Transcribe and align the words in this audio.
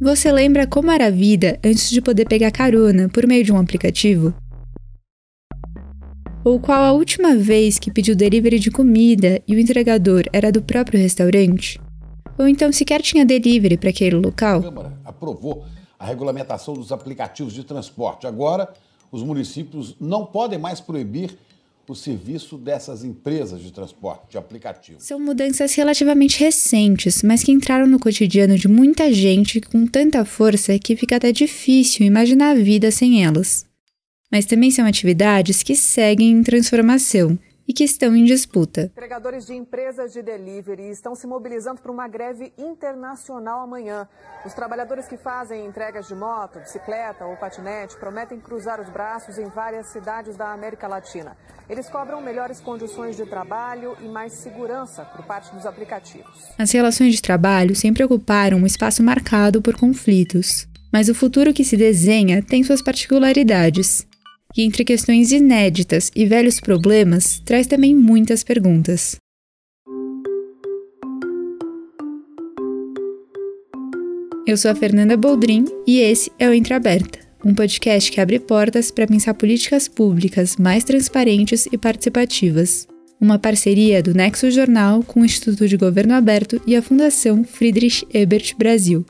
Você 0.00 0.30
lembra 0.30 0.64
como 0.64 0.92
era 0.92 1.08
a 1.08 1.10
vida 1.10 1.58
antes 1.64 1.90
de 1.90 2.00
poder 2.00 2.24
pegar 2.28 2.52
carona 2.52 3.08
por 3.08 3.26
meio 3.26 3.42
de 3.42 3.52
um 3.52 3.58
aplicativo? 3.58 4.32
Ou 6.44 6.60
qual 6.60 6.84
a 6.84 6.92
última 6.92 7.34
vez 7.34 7.80
que 7.80 7.90
pediu 7.90 8.14
delivery 8.14 8.60
de 8.60 8.70
comida 8.70 9.42
e 9.46 9.56
o 9.56 9.58
entregador 9.58 10.22
era 10.32 10.52
do 10.52 10.62
próprio 10.62 11.00
restaurante? 11.00 11.80
Ou 12.38 12.46
então 12.46 12.70
sequer 12.72 13.02
tinha 13.02 13.26
delivery 13.26 13.76
para 13.76 13.90
aquele 13.90 14.14
local? 14.14 14.60
A 14.60 14.62
Câmara 14.62 15.00
aprovou 15.04 15.64
a 15.98 16.06
regulamentação 16.06 16.74
dos 16.74 16.92
aplicativos 16.92 17.52
de 17.52 17.64
transporte. 17.64 18.24
Agora, 18.24 18.72
os 19.10 19.24
municípios 19.24 19.96
não 20.00 20.24
podem 20.24 20.60
mais 20.60 20.80
proibir 20.80 21.36
o 21.92 21.96
serviço 21.96 22.56
dessas 22.56 23.04
empresas 23.04 23.62
de 23.62 23.72
transporte, 23.72 24.30
de 24.30 24.38
aplicativo. 24.38 25.00
São 25.00 25.18
mudanças 25.18 25.74
relativamente 25.74 26.38
recentes, 26.38 27.22
mas 27.22 27.42
que 27.42 27.52
entraram 27.52 27.86
no 27.86 27.98
cotidiano 27.98 28.56
de 28.56 28.68
muita 28.68 29.12
gente 29.12 29.60
com 29.60 29.86
tanta 29.86 30.24
força 30.24 30.78
que 30.78 30.96
fica 30.96 31.16
até 31.16 31.32
difícil 31.32 32.06
imaginar 32.06 32.50
a 32.50 32.54
vida 32.54 32.90
sem 32.90 33.24
elas. 33.24 33.66
Mas 34.30 34.46
também 34.46 34.70
são 34.70 34.84
atividades 34.84 35.62
que 35.62 35.74
seguem 35.74 36.30
em 36.30 36.42
transformação 36.42 37.38
e 37.68 37.74
que 37.74 37.84
estão 37.84 38.16
em 38.16 38.24
disputa. 38.24 38.84
Entregadores 38.84 39.44
de 39.44 39.54
empresas 39.54 40.14
de 40.14 40.22
delivery 40.22 40.88
estão 40.88 41.14
se 41.14 41.26
mobilizando 41.26 41.82
para 41.82 41.92
uma 41.92 42.08
greve 42.08 42.50
internacional 42.56 43.60
amanhã. 43.60 44.08
Os 44.46 44.54
trabalhadores 44.54 45.06
que 45.06 45.18
fazem 45.18 45.66
entregas 45.66 46.08
de 46.08 46.14
moto, 46.14 46.58
bicicleta 46.58 47.26
ou 47.26 47.36
patinete 47.36 47.94
prometem 47.98 48.40
cruzar 48.40 48.80
os 48.80 48.88
braços 48.88 49.36
em 49.36 49.48
várias 49.50 49.88
cidades 49.88 50.34
da 50.34 50.50
América 50.50 50.88
Latina. 50.88 51.36
Eles 51.68 51.90
cobram 51.90 52.22
melhores 52.22 52.58
condições 52.58 53.14
de 53.14 53.26
trabalho 53.26 53.94
e 54.00 54.08
mais 54.08 54.32
segurança 54.32 55.04
por 55.04 55.26
parte 55.26 55.54
dos 55.54 55.66
aplicativos. 55.66 56.48
As 56.58 56.72
relações 56.72 57.14
de 57.14 57.20
trabalho 57.20 57.76
sempre 57.76 58.02
ocuparam 58.02 58.56
um 58.56 58.66
espaço 58.66 59.02
marcado 59.02 59.60
por 59.60 59.76
conflitos. 59.76 60.66
Mas 60.90 61.10
o 61.10 61.14
futuro 61.14 61.52
que 61.52 61.64
se 61.64 61.76
desenha 61.76 62.42
tem 62.42 62.64
suas 62.64 62.80
particularidades 62.80 64.06
e 64.58 64.64
entre 64.64 64.84
questões 64.84 65.30
inéditas 65.30 66.10
e 66.16 66.26
velhos 66.26 66.58
problemas, 66.58 67.40
traz 67.44 67.68
também 67.68 67.94
muitas 67.94 68.42
perguntas. 68.42 69.16
Eu 74.44 74.56
sou 74.56 74.70
a 74.70 74.74
Fernanda 74.74 75.16
Boldrin 75.16 75.64
e 75.86 76.00
esse 76.00 76.32
é 76.38 76.48
o 76.48 76.52
Entre 76.52 76.74
Aberta, 76.74 77.20
um 77.44 77.54
podcast 77.54 78.10
que 78.10 78.20
abre 78.20 78.40
portas 78.40 78.90
para 78.90 79.06
pensar 79.06 79.34
políticas 79.34 79.86
públicas 79.86 80.56
mais 80.56 80.82
transparentes 80.82 81.68
e 81.70 81.78
participativas. 81.78 82.88
Uma 83.20 83.38
parceria 83.38 84.02
do 84.02 84.14
Nexo 84.14 84.50
Jornal 84.50 85.04
com 85.04 85.20
o 85.20 85.24
Instituto 85.24 85.68
de 85.68 85.76
Governo 85.76 86.14
Aberto 86.14 86.60
e 86.66 86.74
a 86.74 86.82
Fundação 86.82 87.44
Friedrich 87.44 88.06
Ebert 88.12 88.54
Brasil. 88.56 89.04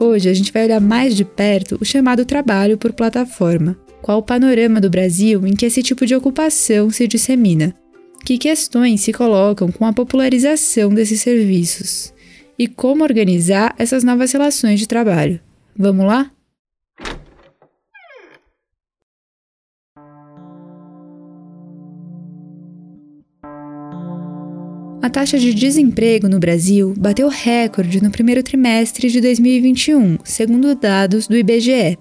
Hoje 0.00 0.28
a 0.28 0.34
gente 0.34 0.52
vai 0.52 0.64
olhar 0.64 0.80
mais 0.80 1.16
de 1.16 1.24
perto 1.24 1.76
o 1.80 1.84
chamado 1.84 2.24
trabalho 2.24 2.78
por 2.78 2.92
plataforma. 2.92 3.76
Qual 4.00 4.18
o 4.18 4.22
panorama 4.22 4.80
do 4.80 4.88
Brasil 4.88 5.44
em 5.44 5.56
que 5.56 5.66
esse 5.66 5.82
tipo 5.82 6.06
de 6.06 6.14
ocupação 6.14 6.88
se 6.88 7.08
dissemina? 7.08 7.74
Que 8.24 8.38
questões 8.38 9.00
se 9.00 9.12
colocam 9.12 9.72
com 9.72 9.84
a 9.84 9.92
popularização 9.92 10.90
desses 10.90 11.20
serviços? 11.20 12.14
E 12.56 12.68
como 12.68 13.02
organizar 13.02 13.74
essas 13.76 14.04
novas 14.04 14.30
relações 14.30 14.78
de 14.78 14.86
trabalho? 14.86 15.40
Vamos 15.76 16.06
lá? 16.06 16.30
A 25.00 25.08
taxa 25.08 25.38
de 25.38 25.54
desemprego 25.54 26.28
no 26.28 26.40
Brasil 26.40 26.92
bateu 26.98 27.28
recorde 27.28 28.02
no 28.02 28.10
primeiro 28.10 28.42
trimestre 28.42 29.08
de 29.08 29.20
2021, 29.20 30.18
segundo 30.24 30.74
dados 30.74 31.28
do 31.28 31.36
IBGE. 31.36 31.96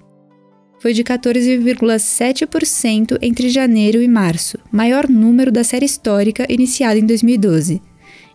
Foi 0.79 0.93
de 0.93 1.03
14,7% 1.03 3.19
entre 3.21 3.49
janeiro 3.49 4.01
e 4.01 4.07
março, 4.07 4.57
maior 4.71 5.07
número 5.07 5.51
da 5.51 5.63
série 5.63 5.85
histórica 5.85 6.47
iniciada 6.49 6.99
em 6.99 7.05
2012. 7.05 7.79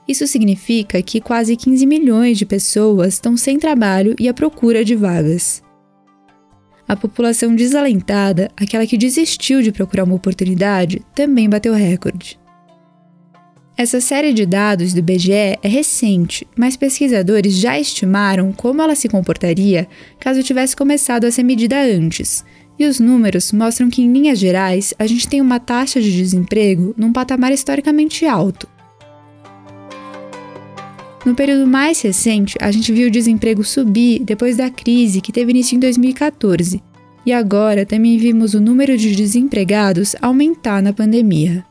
Isso 0.07 0.29
significa 0.29 1.03
que 1.03 1.21
quase 1.21 1.57
15 1.57 1.85
milhões 1.85 2.39
de 2.39 2.47
pessoas 2.47 3.15
estão 3.15 3.37
sem 3.37 3.59
trabalho 3.59 4.15
e 4.19 4.29
à 4.29 4.35
procura 4.35 4.85
de 4.85 4.95
vagas. 4.95 5.61
A 6.87 6.95
população 6.95 7.57
desalentada, 7.57 8.49
aquela 8.57 8.87
que 8.87 8.97
desistiu 8.97 9.61
de 9.61 9.73
procurar 9.73 10.05
uma 10.05 10.15
oportunidade, 10.15 11.03
também 11.17 11.49
bateu 11.49 11.75
recorde. 11.75 12.41
Essa 13.77 14.03
série 14.03 14.35
de 14.35 14.45
dados 14.45 14.93
do 14.93 14.99
IBGE 14.99 15.33
é 15.33 15.59
recente, 15.69 16.47
mas 16.55 16.77
pesquisadores 16.77 17.55
já 17.55 17.81
estimaram 17.81 18.53
como 18.53 18.83
ela 18.83 18.95
se 18.95 19.09
comportaria 19.09 19.89
caso 20.21 20.43
tivesse 20.43 20.77
começado 20.77 21.25
a 21.25 21.31
ser 21.31 21.43
medida 21.43 21.81
antes. 21.83 22.45
E 22.79 22.85
os 22.85 23.01
números 23.01 23.51
mostram 23.51 23.89
que, 23.89 24.03
em 24.03 24.13
linhas 24.13 24.39
gerais, 24.39 24.93
a 24.99 25.07
gente 25.07 25.27
tem 25.27 25.41
uma 25.41 25.59
taxa 25.59 26.01
de 26.01 26.13
desemprego 26.13 26.95
num 26.99 27.13
patamar 27.13 27.53
historicamente 27.53 28.27
alto. 28.27 28.69
No 31.25 31.35
período 31.35 31.67
mais 31.67 32.01
recente, 32.03 32.57
a 32.61 32.71
gente 32.71 32.93
viu 32.93 33.09
o 33.09 33.11
desemprego 33.11 33.65
subir 33.65 34.19
depois 34.23 34.57
da 34.57 34.69
crise 34.69 35.21
que 35.21 35.33
teve 35.33 35.51
início 35.51 35.77
em 35.77 35.79
2014. 35.79 36.83
E 37.25 37.33
agora 37.33 37.87
também 37.87 38.19
vimos 38.19 38.53
o 38.53 38.61
número 38.61 38.99
de 38.99 39.15
desempregados 39.15 40.15
aumentar 40.21 40.83
na 40.83 40.93
pandemia. 40.93 41.65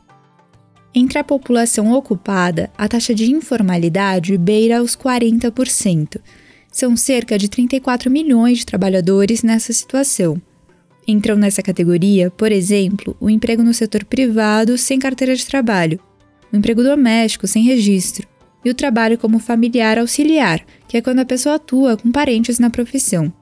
Entre 0.94 1.18
a 1.18 1.24
população 1.24 1.90
ocupada, 1.92 2.70
a 2.76 2.86
taxa 2.86 3.14
de 3.14 3.30
informalidade 3.30 4.36
beira 4.36 4.82
os 4.82 4.94
40%. 4.94 6.20
São 6.70 6.96
cerca 6.96 7.38
de 7.38 7.48
34 7.48 8.10
milhões 8.10 8.58
de 8.58 8.66
trabalhadores 8.66 9.42
nessa 9.42 9.72
situação. 9.72 10.40
Entram 11.08 11.36
nessa 11.36 11.62
categoria, 11.62 12.30
por 12.30 12.52
exemplo, 12.52 13.16
o 13.18 13.30
emprego 13.30 13.62
no 13.62 13.72
setor 13.72 14.04
privado 14.04 14.76
sem 14.76 14.98
carteira 14.98 15.34
de 15.34 15.46
trabalho, 15.46 15.98
o 16.52 16.56
emprego 16.56 16.82
doméstico 16.82 17.46
sem 17.46 17.64
registro 17.64 18.28
e 18.62 18.70
o 18.70 18.74
trabalho 18.74 19.18
como 19.18 19.38
familiar 19.38 19.98
auxiliar, 19.98 20.64
que 20.86 20.98
é 20.98 21.02
quando 21.02 21.20
a 21.20 21.24
pessoa 21.24 21.54
atua 21.54 21.96
com 21.96 22.12
parentes 22.12 22.58
na 22.58 22.68
profissão. 22.68 23.32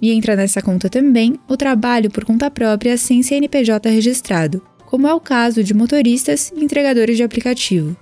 E 0.00 0.12
entra 0.12 0.36
nessa 0.36 0.62
conta 0.62 0.88
também 0.88 1.38
o 1.48 1.56
trabalho 1.56 2.10
por 2.10 2.24
conta 2.24 2.50
própria 2.50 2.96
sem 2.96 3.22
CNPJ 3.22 3.90
registrado, 3.90 4.62
como 4.86 5.06
é 5.06 5.14
o 5.14 5.20
caso 5.20 5.62
de 5.62 5.74
motoristas 5.74 6.52
e 6.54 6.64
entregadores 6.64 7.16
de 7.16 7.22
aplicativo. 7.22 7.96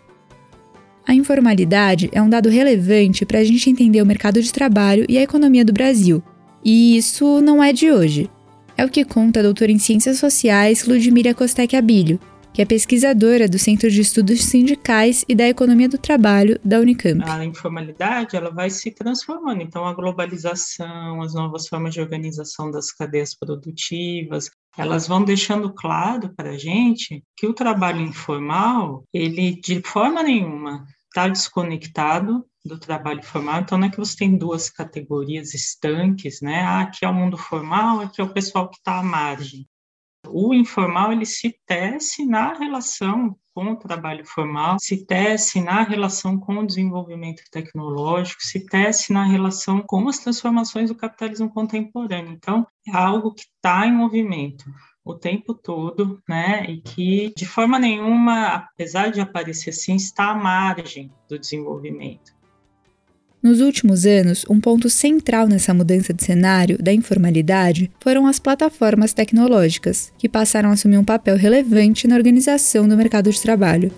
A 1.06 1.14
informalidade 1.14 2.08
é 2.12 2.22
um 2.22 2.28
dado 2.28 2.48
relevante 2.48 3.26
para 3.26 3.40
a 3.40 3.44
gente 3.44 3.68
entender 3.68 4.00
o 4.00 4.06
mercado 4.06 4.40
de 4.40 4.52
trabalho 4.52 5.04
e 5.08 5.18
a 5.18 5.22
economia 5.22 5.64
do 5.64 5.72
Brasil, 5.72 6.22
e 6.64 6.96
isso 6.96 7.40
não 7.40 7.62
é 7.62 7.72
de 7.72 7.90
hoje. 7.90 8.30
É 8.76 8.84
o 8.84 8.88
que 8.88 9.04
conta 9.04 9.40
a 9.40 9.42
doutora 9.42 9.72
em 9.72 9.78
Ciências 9.78 10.18
Sociais 10.18 10.86
Ludmila 10.86 11.34
Costec 11.34 11.76
Abílio, 11.76 12.18
que 12.52 12.60
é 12.60 12.64
pesquisadora 12.64 13.48
do 13.48 13.58
Centro 13.58 13.90
de 13.90 14.00
Estudos 14.00 14.44
Sindicais 14.44 15.24
e 15.28 15.34
da 15.34 15.48
Economia 15.48 15.88
do 15.88 15.96
Trabalho 15.96 16.60
da 16.62 16.78
Unicamp. 16.80 17.22
A 17.26 17.44
informalidade 17.44 18.36
ela 18.36 18.50
vai 18.50 18.68
se 18.68 18.90
transformando, 18.90 19.62
então 19.62 19.86
a 19.86 19.94
globalização, 19.94 21.22
as 21.22 21.34
novas 21.34 21.66
formas 21.66 21.94
de 21.94 22.00
organização 22.00 22.70
das 22.70 22.92
cadeias 22.92 23.34
produtivas, 23.34 24.50
elas 24.76 25.08
vão 25.08 25.24
deixando 25.24 25.72
claro 25.72 26.32
para 26.34 26.50
a 26.50 26.58
gente 26.58 27.24
que 27.36 27.46
o 27.46 27.54
trabalho 27.54 28.00
informal, 28.00 29.04
ele 29.12 29.60
de 29.60 29.82
forma 29.82 30.22
nenhuma 30.22 30.84
está 31.08 31.28
desconectado 31.28 32.44
do 32.64 32.78
trabalho 32.78 33.22
formal, 33.22 33.60
então 33.60 33.76
não 33.76 33.88
é 33.88 33.90
que 33.90 33.98
você 33.98 34.16
tem 34.16 34.36
duas 34.36 34.70
categorias 34.70 35.52
estanques, 35.52 36.40
né? 36.40 36.60
Ah, 36.60 36.80
aqui 36.82 37.04
é 37.04 37.08
o 37.08 37.14
mundo 37.14 37.36
formal, 37.36 38.00
aqui 38.00 38.20
é 38.20 38.24
o 38.24 38.32
pessoal 38.32 38.68
que 38.68 38.76
está 38.76 38.98
à 38.98 39.02
margem. 39.02 39.66
O 40.28 40.54
informal 40.54 41.12
ele 41.12 41.26
se 41.26 41.58
tece 41.66 42.24
na 42.24 42.54
relação 42.54 43.36
com 43.54 43.72
o 43.72 43.76
trabalho 43.76 44.24
formal, 44.24 44.78
se 44.80 45.04
tece 45.04 45.60
na 45.60 45.82
relação 45.82 46.38
com 46.38 46.58
o 46.58 46.66
desenvolvimento 46.66 47.42
tecnológico, 47.50 48.42
se 48.42 48.64
tece 48.64 49.12
na 49.12 49.24
relação 49.24 49.82
com 49.82 50.08
as 50.08 50.18
transformações 50.18 50.88
do 50.88 50.96
capitalismo 50.96 51.50
contemporâneo. 51.50 52.32
Então, 52.32 52.66
é 52.86 52.92
algo 52.92 53.34
que 53.34 53.42
está 53.42 53.86
em 53.86 53.92
movimento 53.92 54.64
o 55.04 55.14
tempo 55.14 55.52
todo, 55.52 56.22
né? 56.28 56.64
E 56.70 56.80
que 56.80 57.34
de 57.36 57.44
forma 57.44 57.78
nenhuma, 57.78 58.46
apesar 58.54 59.10
de 59.10 59.20
aparecer 59.20 59.70
assim, 59.70 59.96
está 59.96 60.30
à 60.30 60.34
margem 60.34 61.12
do 61.28 61.38
desenvolvimento. 61.38 62.32
Nos 63.42 63.60
últimos 63.60 64.06
anos, 64.06 64.44
um 64.48 64.60
ponto 64.60 64.88
central 64.88 65.48
nessa 65.48 65.74
mudança 65.74 66.14
de 66.14 66.22
cenário 66.22 66.78
da 66.80 66.92
informalidade 66.92 67.90
foram 67.98 68.24
as 68.28 68.38
plataformas 68.38 69.12
tecnológicas, 69.12 70.12
que 70.16 70.28
passaram 70.28 70.70
a 70.70 70.74
assumir 70.74 70.96
um 70.96 71.04
papel 71.04 71.36
relevante 71.36 72.06
na 72.06 72.14
organização 72.14 72.86
do 72.86 72.96
mercado 72.96 73.32
de 73.32 73.42
trabalho. 73.42 73.90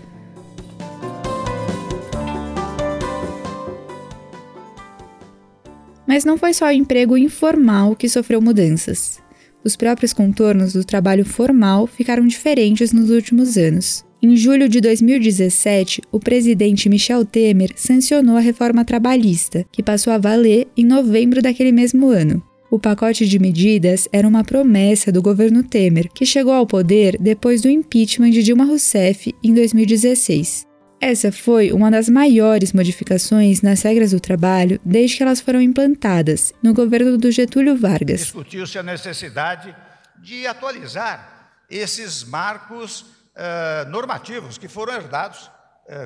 Mas 6.06 6.25
não 6.25 6.38
foi 6.38 6.55
só 6.55 6.69
o 6.69 6.70
emprego 6.70 7.19
informal 7.19 7.94
que 7.94 8.08
sofreu 8.08 8.40
mudanças. 8.40 9.20
Os 9.62 9.76
próprios 9.76 10.14
contornos 10.14 10.73
do 10.73 10.85
trabalho 10.85 11.25
formal 11.25 11.87
ficaram 11.87 12.26
diferentes 12.26 12.94
nos 12.94 13.11
últimos 13.11 13.58
anos. 13.58 14.03
Em 14.26 14.38
julho 14.38 14.71
de 14.71 14.81
2017, 14.81 16.00
o 16.11 16.19
presidente 16.19 16.88
Michel 16.88 17.26
Temer 17.26 17.73
sancionou 17.76 18.38
a 18.38 18.41
reforma 18.41 18.82
trabalhista, 18.82 19.67
que 19.71 19.82
passou 19.82 20.15
a 20.15 20.17
valer 20.17 20.67
em 20.75 20.82
novembro 20.82 21.43
daquele 21.43 21.71
mesmo 21.71 22.09
ano. 22.09 22.43
O 22.71 22.79
pacote 22.79 23.26
de 23.26 23.38
medidas 23.38 24.09
era 24.11 24.26
uma 24.26 24.43
promessa 24.43 25.12
do 25.12 25.21
governo 25.21 25.62
Temer, 25.62 26.09
que 26.09 26.25
chegou 26.25 26.55
ao 26.55 26.67
poder 26.67 27.19
depois 27.21 27.61
do 27.61 27.69
impeachment 27.69 28.31
de 28.31 28.43
Dilma 28.43 28.65
Rousseff 28.65 29.35
em 29.44 29.53
2016. 29.53 30.65
Essa 30.99 31.31
foi 31.31 31.71
uma 31.71 31.91
das 31.91 32.09
maiores 32.09 32.73
modificações 32.73 33.61
nas 33.61 33.82
regras 33.82 34.12
do 34.12 34.21
trabalho 34.21 34.81
desde 34.82 35.19
que 35.19 35.23
elas 35.23 35.43
foram 35.43 35.61
implantadas 35.61 36.50
no 36.62 36.73
governo 36.73 37.19
do 37.19 37.31
Getúlio 37.31 37.76
Vargas. 37.76 38.21
Discutiu-se 38.21 38.79
a 38.79 38.82
necessidade 38.82 39.76
de 40.19 40.47
atualizar 40.47 41.53
esses 41.69 42.25
marcos 42.25 43.12
uh, 43.36 43.88
normativos 43.90 44.58
que 44.58 44.69
foram 44.69 44.94
herdados 44.94 45.50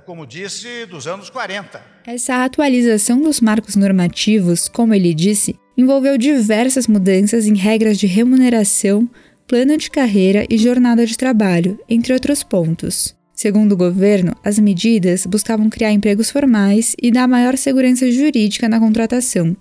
como 0.05 0.27
disse, 0.27 0.87
dos 0.87 1.07
anos 1.07 1.31
40. 1.31 1.81
Essa 2.05 2.45
atualização 2.45 3.23
dos 3.23 3.41
marcos 3.41 3.77
normativos, 3.77 4.69
como 4.69 4.93
ele 4.93 5.15
disse, 5.15 5.57
envolveu 5.77 6.19
diversas 6.19 6.89
mudanças 6.89 7.47
em 7.47 7.55
regras 7.55 7.97
de 7.97 8.07
remuneração, 8.07 9.09
plano 9.47 9.77
de 9.77 9.89
carreira 9.89 10.45
e 10.51 10.59
jornada 10.59 11.07
de 11.07 11.17
trabalho, 11.17 11.79
entre 11.89 12.13
outros 12.13 12.43
pontos. 12.43 13.17
Segundo 13.33 13.73
o 13.73 13.77
governo, 13.77 14.35
as 14.45 14.59
medidas 14.59 15.25
buscavam 15.25 15.71
criar 15.71 15.93
empregos 15.93 16.29
formais 16.29 16.97
e 17.01 17.13
dar 17.13 17.29
maior 17.29 17.57
segurança 17.57 18.11
jurídica 18.11 18.69
na 18.69 18.81
contratação. 18.81 19.57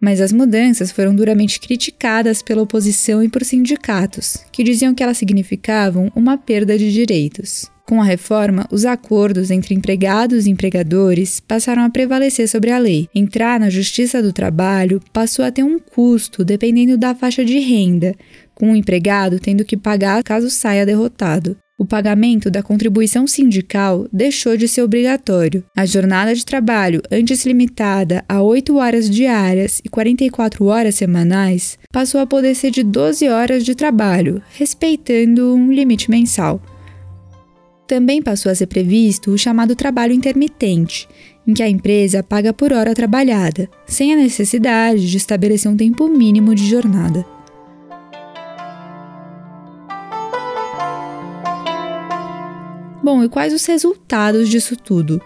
Mas 0.00 0.20
as 0.20 0.32
mudanças 0.32 0.90
foram 0.90 1.14
duramente 1.14 1.60
criticadas 1.60 2.42
pela 2.42 2.62
oposição 2.62 3.22
e 3.22 3.28
por 3.28 3.44
sindicatos, 3.44 4.44
que 4.52 4.64
diziam 4.64 4.94
que 4.94 5.02
elas 5.02 5.18
significavam 5.18 6.10
uma 6.14 6.36
perda 6.36 6.76
de 6.76 6.92
direitos. 6.92 7.70
Com 7.86 8.00
a 8.00 8.04
reforma, 8.04 8.66
os 8.70 8.86
acordos 8.86 9.50
entre 9.50 9.74
empregados 9.74 10.46
e 10.46 10.50
empregadores 10.50 11.38
passaram 11.38 11.82
a 11.82 11.90
prevalecer 11.90 12.48
sobre 12.48 12.70
a 12.70 12.78
lei. 12.78 13.08
Entrar 13.14 13.60
na 13.60 13.68
Justiça 13.68 14.22
do 14.22 14.32
Trabalho 14.32 15.02
passou 15.12 15.44
a 15.44 15.50
ter 15.50 15.62
um 15.62 15.78
custo 15.78 16.42
dependendo 16.42 16.96
da 16.96 17.14
faixa 17.14 17.44
de 17.44 17.58
renda, 17.58 18.14
com 18.54 18.72
o 18.72 18.76
empregado 18.76 19.38
tendo 19.38 19.66
que 19.66 19.76
pagar 19.76 20.22
caso 20.22 20.48
saia 20.48 20.86
derrotado. 20.86 21.58
O 21.76 21.84
pagamento 21.84 22.52
da 22.52 22.62
contribuição 22.62 23.26
sindical 23.26 24.06
deixou 24.12 24.56
de 24.56 24.68
ser 24.68 24.82
obrigatório. 24.82 25.64
A 25.76 25.84
jornada 25.84 26.32
de 26.32 26.44
trabalho, 26.44 27.02
antes 27.10 27.44
limitada 27.44 28.24
a 28.28 28.40
8 28.40 28.76
horas 28.76 29.10
diárias 29.10 29.80
e 29.84 29.88
44 29.88 30.66
horas 30.66 30.94
semanais, 30.94 31.76
passou 31.90 32.20
a 32.20 32.26
poder 32.26 32.54
ser 32.54 32.70
de 32.70 32.84
12 32.84 33.28
horas 33.28 33.64
de 33.64 33.74
trabalho, 33.74 34.40
respeitando 34.56 35.52
um 35.52 35.72
limite 35.72 36.08
mensal. 36.08 36.62
Também 37.88 38.22
passou 38.22 38.52
a 38.52 38.54
ser 38.54 38.68
previsto 38.68 39.32
o 39.32 39.38
chamado 39.38 39.74
trabalho 39.74 40.12
intermitente, 40.12 41.08
em 41.44 41.52
que 41.52 41.62
a 41.62 41.68
empresa 41.68 42.22
paga 42.22 42.52
por 42.52 42.72
hora 42.72 42.94
trabalhada, 42.94 43.68
sem 43.84 44.12
a 44.12 44.16
necessidade 44.16 45.10
de 45.10 45.16
estabelecer 45.16 45.70
um 45.70 45.76
tempo 45.76 46.06
mínimo 46.06 46.54
de 46.54 46.68
jornada. 46.68 47.33
Bom, 53.04 53.22
e 53.22 53.28
quais 53.28 53.52
os 53.52 53.66
resultados 53.66 54.48
disso 54.48 54.76
tudo? 54.76 55.20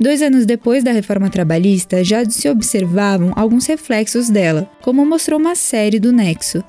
Dois 0.00 0.20
anos 0.20 0.44
depois 0.44 0.82
da 0.82 0.90
reforma 0.90 1.30
trabalhista, 1.30 2.02
já 2.02 2.28
se 2.28 2.48
observavam 2.48 3.32
alguns 3.36 3.66
reflexos 3.66 4.28
dela, 4.28 4.68
como 4.82 5.06
mostrou 5.06 5.38
uma 5.38 5.54
série 5.54 6.00
do 6.00 6.12
Nexo. 6.12 6.64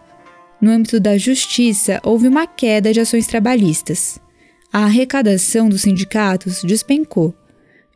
No 0.61 0.69
âmbito 0.69 0.99
da 0.99 1.17
justiça, 1.17 1.99
houve 2.03 2.27
uma 2.27 2.45
queda 2.45 2.93
de 2.93 2.99
ações 2.99 3.25
trabalhistas 3.25 4.23
a 4.75 4.83
arrecadação 4.83 5.69
dos 5.69 5.83
sindicatos 5.83 6.61
despencou. 6.61 7.33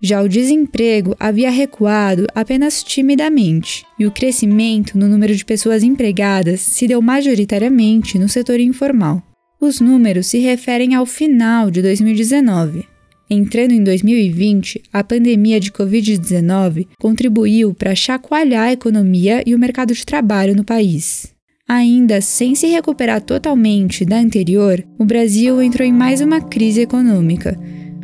Já 0.01 0.21
o 0.21 0.29
desemprego 0.29 1.13
havia 1.19 1.51
recuado 1.51 2.25
apenas 2.33 2.81
timidamente, 2.81 3.85
e 3.99 4.05
o 4.05 4.11
crescimento 4.11 4.97
no 4.97 5.05
número 5.09 5.35
de 5.35 5.43
pessoas 5.43 5.83
empregadas 5.83 6.61
se 6.61 6.87
deu 6.87 7.01
majoritariamente 7.01 8.17
no 8.17 8.29
setor 8.29 8.61
informal. 8.61 9.21
Os 9.61 9.81
números 9.81 10.27
se 10.27 10.39
referem 10.39 10.95
ao 10.95 11.05
final 11.05 11.69
de 11.69 11.81
2019. 11.81 12.85
Entrando 13.29 13.73
em 13.73 13.83
2020, 13.83 14.81
a 14.91 15.03
pandemia 15.03 15.59
de 15.59 15.69
Covid-19 15.69 16.87
contribuiu 16.97 17.73
para 17.73 17.93
chacoalhar 17.93 18.69
a 18.69 18.71
economia 18.71 19.43
e 19.45 19.53
o 19.53 19.59
mercado 19.59 19.93
de 19.93 20.05
trabalho 20.05 20.55
no 20.55 20.63
país. 20.63 21.35
Ainda 21.67 22.21
sem 22.21 22.55
se 22.55 22.67
recuperar 22.67 23.21
totalmente 23.21 24.05
da 24.05 24.17
anterior, 24.17 24.83
o 24.97 25.03
Brasil 25.03 25.61
entrou 25.61 25.85
em 25.85 25.91
mais 25.91 26.21
uma 26.21 26.39
crise 26.39 26.81
econômica, 26.81 27.59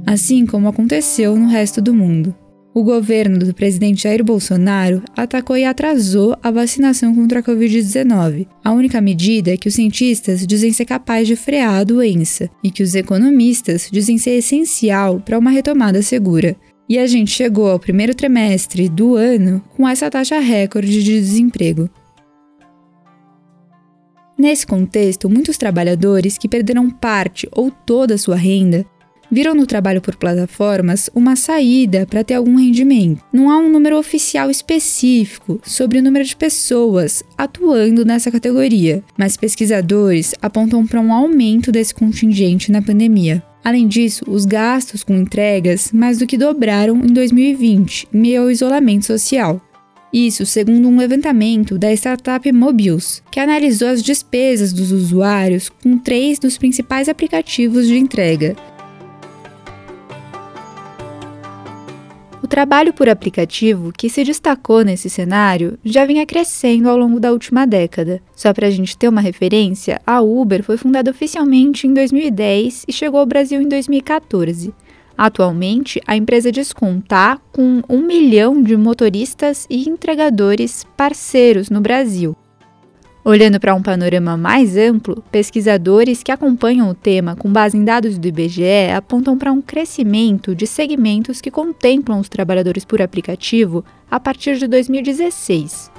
assim 0.06 0.46
como 0.46 0.68
aconteceu 0.68 1.38
no 1.38 1.48
resto 1.48 1.82
do 1.82 1.94
mundo. 1.94 2.36
O 2.76 2.84
governo 2.84 3.40
do 3.40 3.54
presidente 3.54 4.04
Jair 4.04 4.22
Bolsonaro 4.22 5.02
atacou 5.16 5.56
e 5.56 5.64
atrasou 5.64 6.36
a 6.44 6.52
vacinação 6.52 7.16
contra 7.16 7.40
a 7.40 7.42
Covid-19, 7.42 8.46
a 8.62 8.74
única 8.74 9.00
medida 9.00 9.56
que 9.56 9.70
os 9.70 9.76
cientistas 9.76 10.46
dizem 10.46 10.74
ser 10.74 10.84
capaz 10.84 11.26
de 11.26 11.38
frear 11.38 11.76
a 11.76 11.84
doença 11.86 12.50
e 12.62 12.70
que 12.70 12.84
os 12.84 12.94
economistas 12.94 13.88
dizem 13.90 14.18
ser 14.18 14.32
essencial 14.32 15.22
para 15.22 15.40
uma 15.40 15.52
retomada 15.52 16.02
segura. 16.02 16.58
E 16.90 17.00
a 17.00 17.08
gente 17.08 17.32
chegou 17.32 17.70
ao 17.70 17.80
primeiro 17.80 18.14
trimestre 18.14 18.90
do 18.90 19.16
ano 19.16 19.64
com 19.78 19.88
essa 19.88 20.12
taxa 20.12 20.40
recorde 20.40 21.02
de 21.02 21.18
desemprego. 21.18 21.90
Nesse 24.38 24.68
contexto, 24.68 25.30
muitos 25.30 25.58
trabalhadores 25.58 26.38
que 26.38 26.50
perderam 26.50 26.90
parte 26.90 27.48
ou 27.54 27.72
toda 27.72 28.16
a 28.16 28.18
sua 28.18 28.36
renda 28.36 28.86
viram 29.32 29.56
no 29.56 29.66
trabalho 29.66 30.02
por 30.02 30.16
plataformas 30.16 31.10
uma 31.14 31.36
saída 31.36 32.06
para 32.06 32.24
ter 32.24 32.36
algum 32.36 32.56
rendimento. 32.58 33.24
Não 33.32 33.50
há 33.50 33.58
um 33.58 33.70
número 33.70 33.98
oficial 33.98 34.50
específico 34.50 35.60
sobre 35.64 36.00
o 36.00 36.04
número 36.04 36.26
de 36.26 36.36
pessoas 36.36 37.24
atuando 37.38 38.06
nessa 38.06 38.32
categoria, 38.32 39.04
mas 39.18 39.38
pesquisadores 39.38 40.34
apontam 40.42 40.86
para 40.86 41.02
um 41.02 41.14
aumento 41.14 41.72
desse 41.72 41.94
contingente 41.94 42.72
na 42.72 42.82
pandemia. 42.82 43.44
Além 43.64 43.88
disso, 43.88 44.24
os 44.28 44.46
gastos 44.46 45.04
com 45.04 45.16
entregas 45.16 45.92
mais 45.92 46.20
do 46.20 46.28
que 46.28 46.38
dobraram 46.38 46.98
em 46.98 47.12
2020, 47.12 48.10
meio 48.14 48.44
ao 48.44 48.52
isolamento 48.52 49.06
social. 49.06 49.60
Isso 50.14 50.46
segundo 50.46 50.88
um 50.88 50.98
levantamento 50.98 51.78
da 51.78 51.92
startup 51.92 52.50
Mobius, 52.52 53.22
que 53.32 53.40
analisou 53.40 53.90
as 53.90 54.02
despesas 54.02 54.72
dos 54.72 54.92
usuários 54.92 55.68
com 55.68 55.98
três 55.98 56.40
dos 56.40 56.58
principais 56.58 57.10
aplicativos 57.10 57.88
de 57.88 57.98
entrega. 57.98 58.56
O 62.46 62.48
trabalho 62.48 62.94
por 62.94 63.10
aplicativo, 63.10 63.92
que 63.92 64.08
se 64.08 64.24
destacou 64.24 64.86
nesse 64.86 65.10
cenário, 65.10 65.80
já 65.84 66.06
vinha 66.06 66.28
crescendo 66.28 66.88
ao 66.88 66.96
longo 66.96 67.20
da 67.20 67.32
última 67.32 67.66
década. 67.66 68.22
Só 68.36 68.54
para 68.54 68.68
a 68.68 68.70
gente 68.70 68.96
ter 68.96 69.10
uma 69.10 69.20
referência, 69.20 70.00
a 70.06 70.22
Uber 70.22 70.62
foi 70.62 70.78
fundada 70.78 71.10
oficialmente 71.10 71.88
em 71.88 71.94
2010 71.96 72.86
e 72.88 72.94
chegou 72.94 73.20
ao 73.20 73.26
Brasil 73.26 73.60
em 73.60 73.68
2014. 73.68 74.72
Atualmente, 75.18 76.00
a 76.06 76.16
empresa 76.16 76.52
diz 76.52 76.72
contar 76.72 77.42
com 77.52 77.82
um 77.90 78.06
milhão 78.06 78.62
de 78.62 78.78
motoristas 78.78 79.66
e 79.68 79.90
entregadores 79.90 80.86
parceiros 80.96 81.72
no 81.72 81.82
Brasil. 81.82 82.36
Olhando 83.28 83.60
para 83.60 83.74
um 83.74 83.82
panorama 83.82 84.38
mais 84.38 84.78
amplo, 84.78 85.24
pesquisadores 85.32 86.22
que 86.22 86.32
acompanham 86.32 86.88
o 86.88 86.94
tema 86.94 87.36
com 87.36 87.52
base 87.52 87.76
em 87.76 87.84
dados 87.84 88.20
do 88.20 88.28
IBGE 88.28 88.92
apontam 88.96 89.36
para 89.36 89.52
um 89.52 89.64
crescimento 89.64 90.54
de 90.54 90.68
segmentos 90.68 91.42
que 91.42 91.50
contemplam 91.50 92.20
os 92.20 92.30
trabalhadores 92.30 92.86
por 92.86 93.02
aplicativo 93.02 93.84
a 94.12 94.20
partir 94.20 94.60
de 94.60 94.68
2016. 94.68 95.90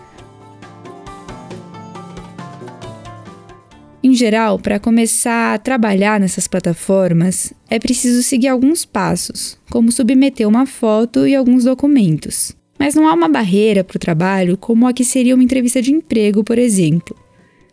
Em 4.04 4.14
geral, 4.14 4.56
para 4.56 4.78
começar 4.78 5.54
a 5.54 5.58
trabalhar 5.58 6.20
nessas 6.20 6.46
plataformas, 6.46 7.52
é 7.68 7.80
preciso 7.80 8.22
seguir 8.22 8.46
alguns 8.46 8.84
passos, 8.84 9.58
como 9.68 9.90
submeter 9.90 10.46
uma 10.46 10.64
foto 10.64 11.26
e 11.26 11.34
alguns 11.34 11.64
documentos. 11.64 12.55
Mas 12.78 12.94
não 12.94 13.08
há 13.08 13.14
uma 13.14 13.28
barreira 13.28 13.82
para 13.82 13.96
o 13.96 14.00
trabalho 14.00 14.56
como 14.56 14.86
a 14.86 14.92
que 14.92 15.04
seria 15.04 15.34
uma 15.34 15.44
entrevista 15.44 15.80
de 15.80 15.92
emprego, 15.92 16.44
por 16.44 16.58
exemplo. 16.58 17.16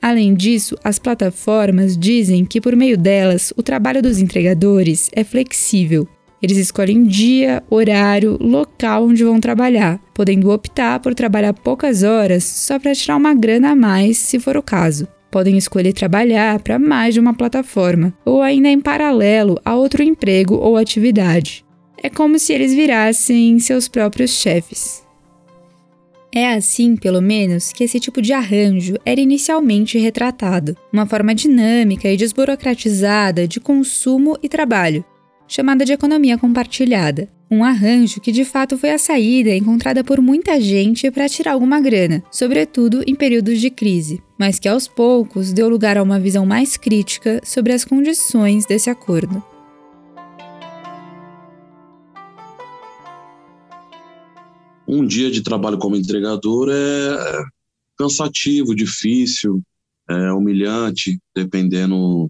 Além 0.01 0.33
disso, 0.33 0.77
as 0.83 1.00
plataformas 1.00 1.98
dizem 1.98 2.43
que 2.45 2.60
por 2.60 2.75
meio 2.75 2.98
delas 2.98 3.53
o 3.55 3.63
trabalho 3.63 4.01
dos 4.01 4.19
entregadores 4.19 5.10
é 5.13 5.24
flexível. 5.24 6.07
Eles 6.41 6.57
escolhem 6.57 7.03
dia, 7.03 7.63
horário, 7.69 8.38
local 8.41 9.05
onde 9.05 9.24
vão 9.24 9.39
trabalhar, 9.39 9.98
podendo 10.13 10.50
optar 10.50 11.00
por 11.00 11.15
trabalhar 11.15 11.53
poucas 11.53 12.03
horas 12.03 12.43
só 12.43 12.77
para 12.77 12.93
tirar 12.93 13.15
uma 13.15 13.33
grana 13.33 13.72
a 13.72 13.75
mais, 13.75 14.17
se 14.17 14.39
for 14.39 14.57
o 14.57 14.62
caso 14.62 15.07
podem 15.33 15.57
escolher 15.57 15.93
trabalhar 15.93 16.60
para 16.60 16.77
mais 16.77 17.15
de 17.15 17.19
uma 17.19 17.33
plataforma, 17.33 18.13
ou 18.24 18.43
ainda 18.43 18.69
em 18.69 18.79
paralelo 18.79 19.60
a 19.65 19.74
outro 19.74 20.03
emprego 20.03 20.53
ou 20.53 20.77
atividade. 20.77 21.65
É 22.03 22.10
como 22.10 22.38
se 22.38 22.51
eles 22.51 22.74
virassem 22.74 23.57
seus 23.60 23.88
próprios 23.88 24.31
chefes. 24.31 25.01
É 26.36 26.53
assim, 26.53 26.98
pelo 26.98 27.22
menos, 27.22 27.72
que 27.72 27.83
esse 27.83 28.00
tipo 28.00 28.22
de 28.22 28.33
arranjo 28.33 28.95
era 29.05 29.22
inicialmente 29.22 29.98
retratado, 29.98 30.75
uma 30.91 31.05
forma 31.05 31.33
dinâmica 31.33 32.10
e 32.10 32.17
desburocratizada 32.17 33.48
de 33.48 33.60
consumo 33.60 34.38
e 34.43 34.50
trabalho. 34.50 35.05
chamada 35.48 35.86
de 35.86 35.93
economia 35.93 36.38
compartilhada. 36.38 37.29
Um 37.51 37.63
arranjo 37.63 38.19
que 38.19 38.31
de 38.31 38.43
fato 38.43 38.77
foi 38.77 38.89
a 38.89 38.98
saída 38.98 39.55
encontrada 39.55 40.03
por 40.03 40.19
muita 40.19 40.60
gente 40.60 41.12
para 41.12 41.29
tirar 41.29 41.51
alguma 41.51 41.79
grana, 41.79 42.24
sobretudo 42.31 43.03
em 43.05 43.13
períodos 43.13 43.62
de 43.62 43.69
crise, 43.69 44.19
mas 44.39 44.57
que 44.57 44.67
aos 44.67 44.88
poucos 44.88 45.53
deu 45.53 45.69
lugar 45.69 45.98
a 45.98 46.01
uma 46.01 46.19
visão 46.19 46.45
mais 46.45 46.75
crítica 46.75 47.39
sobre 47.43 47.72
as 47.72 47.86
condições 47.86 48.65
desse 48.65 48.89
acordo. 48.89 49.52
Um 54.88 55.06
dia 55.06 55.32
de 55.32 55.42
trabalho 55.42 55.78
como 55.78 55.96
entregador 55.96 56.70
é 56.72 57.44
cansativo, 57.98 58.75
difícil, 58.75 59.62
é 60.10 60.32
humilhante, 60.32 61.20
dependendo 61.36 62.30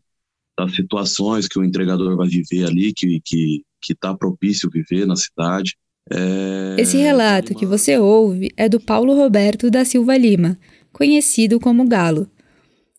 das 0.58 0.76
situações 0.76 1.48
que 1.48 1.58
o 1.58 1.64
entregador 1.64 2.16
vai 2.16 2.28
viver 2.28 2.66
ali, 2.66 2.94
que 2.94 3.22
que 3.26 3.64
que 3.82 3.92
está 3.92 4.16
propício 4.16 4.70
viver 4.70 5.06
na 5.06 5.16
cidade. 5.16 5.76
É... 6.10 6.76
Esse 6.80 6.98
relato 6.98 7.54
que 7.54 7.66
você 7.66 7.98
ouve 7.98 8.50
é 8.56 8.70
do 8.70 8.80
Paulo 8.80 9.14
Roberto 9.14 9.70
da 9.70 9.84
Silva 9.84 10.18
Lima, 10.18 10.58
conhecido 10.92 11.60
como 11.60 11.88
Galo. 11.88 12.30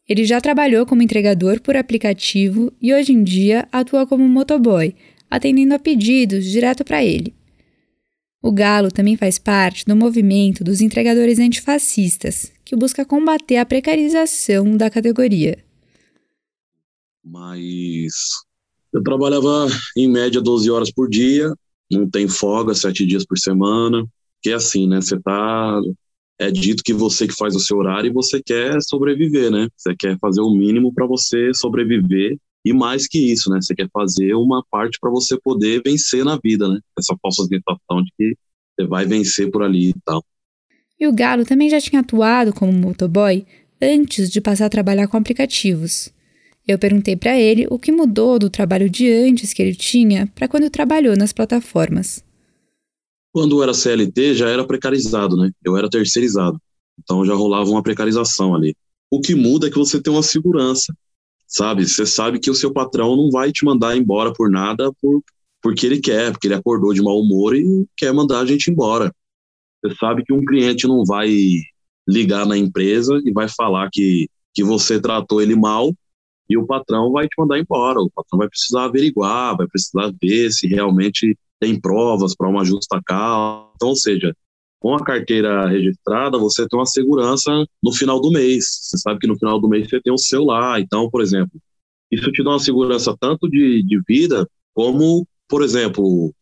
Ele 0.06 0.24
já 0.24 0.40
trabalhou 0.40 0.84
como 0.84 1.02
entregador 1.02 1.60
por 1.62 1.76
aplicativo 1.76 2.70
e 2.80 2.92
hoje 2.92 3.12
em 3.12 3.24
dia 3.24 3.66
atua 3.72 4.06
como 4.06 4.28
motoboy, 4.28 4.94
atendendo 5.30 5.74
a 5.74 5.78
pedidos 5.78 6.44
direto 6.44 6.84
para 6.84 7.02
ele. 7.02 7.34
O 8.44 8.52
Galo 8.52 8.90
também 8.90 9.16
faz 9.16 9.38
parte 9.38 9.86
do 9.86 9.96
movimento 9.96 10.62
dos 10.62 10.82
entregadores 10.82 11.38
antifascistas, 11.38 12.52
que 12.62 12.76
busca 12.76 13.02
combater 13.02 13.56
a 13.56 13.64
precarização 13.64 14.76
da 14.76 14.90
categoria. 14.90 15.56
Mas 17.24 18.12
eu 18.92 19.02
trabalhava 19.02 19.66
em 19.96 20.06
média 20.06 20.42
12 20.42 20.70
horas 20.70 20.92
por 20.92 21.08
dia, 21.08 21.54
não 21.90 22.06
tem 22.06 22.28
folga, 22.28 22.74
sete 22.74 23.06
dias 23.06 23.24
por 23.24 23.38
semana, 23.38 24.06
que 24.42 24.50
é 24.50 24.52
assim, 24.52 24.86
né? 24.86 25.00
Você 25.00 25.18
tá 25.18 25.80
é 26.38 26.50
dito 26.50 26.82
que 26.84 26.92
você 26.92 27.26
que 27.26 27.34
faz 27.34 27.56
o 27.56 27.60
seu 27.60 27.78
horário 27.78 28.10
e 28.10 28.12
você 28.12 28.42
quer 28.44 28.76
sobreviver, 28.82 29.50
né? 29.50 29.68
Você 29.74 29.96
quer 29.98 30.18
fazer 30.18 30.42
o 30.42 30.50
mínimo 30.50 30.92
para 30.92 31.06
você 31.06 31.50
sobreviver 31.54 32.36
e 32.64 32.72
mais 32.72 33.06
que 33.06 33.18
isso, 33.18 33.50
né? 33.50 33.60
Você 33.60 33.74
quer 33.74 33.88
fazer 33.92 34.34
uma 34.34 34.64
parte 34.70 34.98
para 35.00 35.10
você 35.10 35.38
poder 35.38 35.82
vencer 35.84 36.24
na 36.24 36.38
vida, 36.42 36.68
né? 36.68 36.80
Essa 36.98 37.14
falsa 37.20 37.44
sensação 37.44 38.02
de 38.02 38.10
que 38.16 38.36
você 38.74 38.86
vai 38.86 39.04
vencer 39.04 39.50
por 39.50 39.62
ali 39.62 39.90
e 39.90 39.94
tal. 40.04 40.24
E 40.98 41.06
o 41.06 41.12
Galo 41.12 41.44
também 41.44 41.68
já 41.68 41.80
tinha 41.80 42.00
atuado 42.00 42.52
como 42.52 42.72
motoboy 42.72 43.44
antes 43.82 44.30
de 44.30 44.40
passar 44.40 44.66
a 44.66 44.70
trabalhar 44.70 45.08
com 45.08 45.16
aplicativos. 45.16 46.12
Eu 46.66 46.78
perguntei 46.78 47.14
para 47.14 47.38
ele 47.38 47.66
o 47.70 47.78
que 47.78 47.92
mudou 47.92 48.38
do 48.38 48.48
trabalho 48.48 48.88
de 48.88 49.12
antes 49.12 49.52
que 49.52 49.60
ele 49.60 49.74
tinha 49.74 50.26
para 50.34 50.48
quando 50.48 50.70
trabalhou 50.70 51.14
nas 51.14 51.32
plataformas. 51.32 52.24
Quando 53.32 53.58
eu 53.58 53.62
era 53.62 53.74
CLT, 53.74 54.34
já 54.34 54.48
era 54.48 54.66
precarizado, 54.66 55.36
né? 55.36 55.50
Eu 55.62 55.76
era 55.76 55.90
terceirizado. 55.90 56.58
Então 56.98 57.26
já 57.26 57.34
rolava 57.34 57.68
uma 57.68 57.82
precarização 57.82 58.54
ali. 58.54 58.74
O 59.10 59.20
que 59.20 59.34
muda 59.34 59.66
é 59.66 59.70
que 59.70 59.76
você 59.76 60.00
tem 60.00 60.12
uma 60.12 60.22
segurança, 60.22 60.94
sabe? 61.46 61.86
Você 61.86 62.06
sabe 62.06 62.38
que 62.38 62.50
o 62.50 62.54
seu 62.54 62.72
patrão 62.72 63.16
não 63.16 63.30
vai 63.30 63.52
te 63.52 63.64
mandar 63.64 63.96
embora 63.96 64.32
por 64.32 64.50
nada 64.50 64.92
por, 65.00 65.22
porque 65.62 65.86
ele 65.86 66.00
quer, 66.00 66.32
porque 66.32 66.46
ele 66.46 66.54
acordou 66.54 66.92
de 66.92 67.02
mau 67.02 67.18
humor 67.18 67.56
e 67.56 67.86
quer 67.96 68.12
mandar 68.12 68.40
a 68.40 68.46
gente 68.46 68.70
embora. 68.70 69.14
Você 69.82 69.94
sabe 69.96 70.24
que 70.24 70.32
um 70.32 70.44
cliente 70.44 70.86
não 70.86 71.04
vai 71.04 71.30
ligar 72.06 72.46
na 72.46 72.56
empresa 72.56 73.20
e 73.24 73.32
vai 73.32 73.48
falar 73.48 73.88
que, 73.92 74.28
que 74.54 74.62
você 74.62 75.00
tratou 75.00 75.40
ele 75.40 75.56
mal 75.56 75.92
e 76.48 76.56
o 76.56 76.66
patrão 76.66 77.10
vai 77.12 77.26
te 77.26 77.34
mandar 77.38 77.58
embora. 77.58 78.00
O 78.00 78.10
patrão 78.10 78.38
vai 78.38 78.48
precisar 78.48 78.84
averiguar, 78.84 79.56
vai 79.56 79.66
precisar 79.66 80.12
ver 80.20 80.50
se 80.50 80.66
realmente 80.66 81.36
tem 81.58 81.80
provas 81.80 82.34
para 82.36 82.48
uma 82.48 82.64
justa 82.64 83.00
causa. 83.04 83.70
Então, 83.76 83.88
ou 83.88 83.96
seja, 83.96 84.36
com 84.84 84.94
a 84.94 85.02
carteira 85.02 85.66
registrada, 85.66 86.36
você 86.36 86.68
tem 86.68 86.78
uma 86.78 86.84
segurança 86.84 87.50
no 87.82 87.90
final 87.90 88.20
do 88.20 88.30
mês. 88.30 88.66
Você 88.82 88.98
sabe 88.98 89.18
que 89.18 89.26
no 89.26 89.34
final 89.38 89.58
do 89.58 89.66
mês 89.66 89.88
você 89.88 89.98
tem 89.98 90.12
o 90.12 90.18
seu 90.18 90.44
lá. 90.44 90.78
Então, 90.78 91.08
por 91.08 91.22
exemplo, 91.22 91.58
isso 92.12 92.30
te 92.30 92.44
dá 92.44 92.50
uma 92.50 92.58
segurança 92.58 93.16
tanto 93.18 93.48
de, 93.48 93.82
de 93.82 93.98
vida, 94.06 94.46
como, 94.74 95.26
por 95.48 95.62
exemplo, 95.62 96.34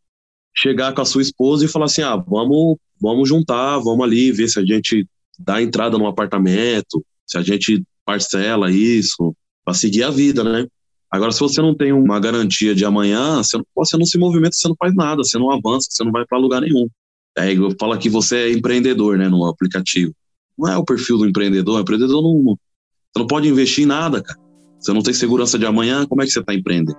chegar 0.52 0.92
com 0.92 1.00
a 1.00 1.04
sua 1.04 1.22
esposa 1.22 1.64
e 1.64 1.68
falar 1.68 1.84
assim: 1.84 2.02
ah, 2.02 2.16
vamos, 2.16 2.78
vamos 3.00 3.28
juntar, 3.28 3.78
vamos 3.78 4.04
ali 4.04 4.32
ver 4.32 4.49
se 4.49 4.58
a 4.58 4.64
gente 4.64 5.06
dá 5.38 5.62
entrada 5.62 5.96
no 5.96 6.08
apartamento, 6.08 7.00
se 7.25 7.38
a 7.38 7.42
gente 7.42 7.84
parcela 8.04 8.72
isso, 8.72 9.37
para 9.64 9.75
seguir 9.75 10.02
a 10.02 10.11
vida, 10.11 10.42
né? 10.42 10.66
Agora, 11.08 11.30
se 11.30 11.38
você 11.38 11.62
não 11.62 11.76
tem 11.76 11.92
uma 11.92 12.18
garantia 12.18 12.75
de 12.75 12.84
amanhã, 12.84 13.37
você 13.37 13.56
não, 13.56 13.64
você 13.72 13.96
não 13.96 14.04
se 14.04 14.18
movimenta, 14.18 14.56
você 14.56 14.66
não 14.66 14.75
faz 14.76 14.92
nada, 14.96 15.22
você 15.22 15.38
não 15.38 15.52
avança, 15.52 15.87
você 15.88 16.02
não 16.02 16.11
vai 16.11 16.26
para 16.26 16.38
lugar 16.38 16.61
nenhum. 16.61 16.88
Aí 17.38 17.56
eu 17.56 17.74
falo 17.78 17.96
que 17.98 18.10
você 18.10 18.36
é 18.36 18.52
empreendedor, 18.52 19.16
né, 19.16 19.28
no 19.28 19.46
aplicativo. 19.46 20.12
Não 20.58 20.70
é 20.70 20.76
o 20.76 20.84
perfil 20.84 21.18
do 21.18 21.26
empreendedor, 21.26 21.78
o 21.78 21.80
empreendedor 21.82 22.22
não, 22.22 22.56
você 23.12 23.18
não 23.18 23.26
pode 23.26 23.48
investir 23.48 23.84
em 23.84 23.86
nada, 23.86 24.22
cara. 24.22 24.38
Você 24.78 24.92
não 24.92 25.02
tem 25.02 25.14
segurança 25.14 25.58
de 25.58 25.64
amanhã, 25.64 26.04
como 26.06 26.22
é 26.22 26.26
que 26.26 26.32
você 26.32 26.40
está 26.40 26.54
empreendendo? 26.54 26.98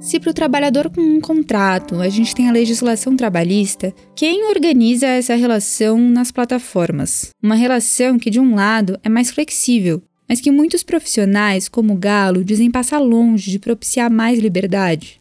Se 0.00 0.20
para 0.20 0.30
o 0.30 0.34
trabalhador 0.34 0.90
com 0.90 1.00
um 1.00 1.20
contrato 1.20 1.94
a 1.96 2.08
gente 2.10 2.34
tem 2.34 2.48
a 2.48 2.52
legislação 2.52 3.16
trabalhista, 3.16 3.92
quem 4.14 4.44
organiza 4.48 5.06
essa 5.06 5.34
relação 5.34 5.98
nas 5.98 6.30
plataformas? 6.30 7.30
Uma 7.42 7.54
relação 7.54 8.18
que, 8.18 8.28
de 8.28 8.38
um 8.38 8.54
lado, 8.54 8.98
é 9.02 9.08
mais 9.08 9.30
flexível, 9.30 10.02
mas 10.28 10.40
que 10.40 10.50
muitos 10.50 10.82
profissionais, 10.82 11.68
como 11.68 11.96
Galo, 11.96 12.44
dizem 12.44 12.70
passar 12.70 12.98
longe 12.98 13.50
de 13.50 13.58
propiciar 13.58 14.10
mais 14.10 14.38
liberdade. 14.38 15.20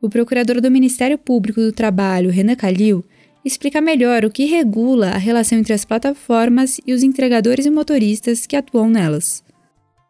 O 0.00 0.10
procurador 0.10 0.60
do 0.60 0.70
Ministério 0.70 1.16
Público 1.16 1.60
do 1.60 1.72
Trabalho, 1.72 2.30
Renan 2.30 2.54
Calil, 2.54 3.02
explica 3.42 3.80
melhor 3.80 4.24
o 4.24 4.30
que 4.30 4.44
regula 4.44 5.08
a 5.08 5.16
relação 5.16 5.58
entre 5.58 5.72
as 5.72 5.86
plataformas 5.86 6.78
e 6.86 6.92
os 6.92 7.02
entregadores 7.02 7.64
e 7.64 7.70
motoristas 7.70 8.46
que 8.46 8.56
atuam 8.56 8.90
nelas. 8.90 9.42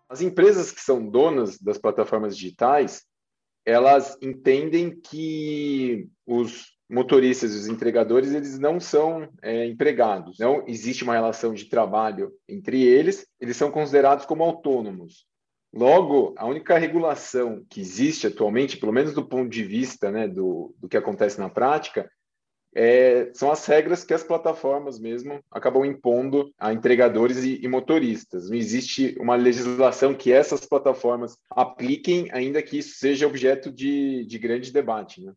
As 0.08 0.20
empresas 0.20 0.72
que 0.72 0.80
são 0.80 1.08
donas 1.08 1.56
das 1.58 1.78
plataformas 1.78 2.36
digitais, 2.36 3.04
elas 3.64 4.16
entendem 4.20 4.90
que 4.90 6.08
os 6.26 6.76
motoristas 6.90 7.52
e 7.52 7.56
os 7.56 7.66
entregadores 7.68 8.32
eles 8.32 8.58
não 8.58 8.80
são 8.80 9.28
é, 9.42 9.66
empregados, 9.66 10.38
não 10.38 10.64
existe 10.66 11.04
uma 11.04 11.14
relação 11.14 11.52
de 11.52 11.68
trabalho 11.68 12.32
entre 12.48 12.82
eles, 12.82 13.26
eles 13.40 13.56
são 13.56 13.70
considerados 13.70 14.24
como 14.24 14.42
autônomos. 14.42 15.26
Logo, 15.76 16.32
a 16.38 16.46
única 16.46 16.78
regulação 16.78 17.62
que 17.68 17.82
existe 17.82 18.26
atualmente, 18.26 18.78
pelo 18.78 18.92
menos 18.92 19.12
do 19.12 19.22
ponto 19.22 19.50
de 19.50 19.62
vista 19.62 20.10
né, 20.10 20.26
do, 20.26 20.74
do 20.78 20.88
que 20.88 20.96
acontece 20.96 21.38
na 21.38 21.50
prática, 21.50 22.10
é, 22.74 23.30
são 23.34 23.50
as 23.50 23.64
regras 23.66 24.02
que 24.02 24.14
as 24.14 24.22
plataformas 24.22 24.98
mesmo 24.98 25.38
acabam 25.50 25.84
impondo 25.84 26.50
a 26.58 26.72
entregadores 26.72 27.44
e, 27.44 27.60
e, 27.62 27.68
motoristas. 27.68 28.48
Não 28.48 28.56
existe 28.56 29.14
uma 29.20 29.36
legislação 29.36 30.14
que 30.14 30.32
essas 30.32 30.64
plataformas 30.64 31.36
apliquem, 31.50 32.28
ainda 32.32 32.62
que 32.62 32.78
isso 32.78 32.98
seja 32.98 33.26
objeto 33.26 33.70
de, 33.70 34.24
de 34.24 34.38
grande 34.38 34.72
debate. 34.72 35.22
Né? 35.22 35.32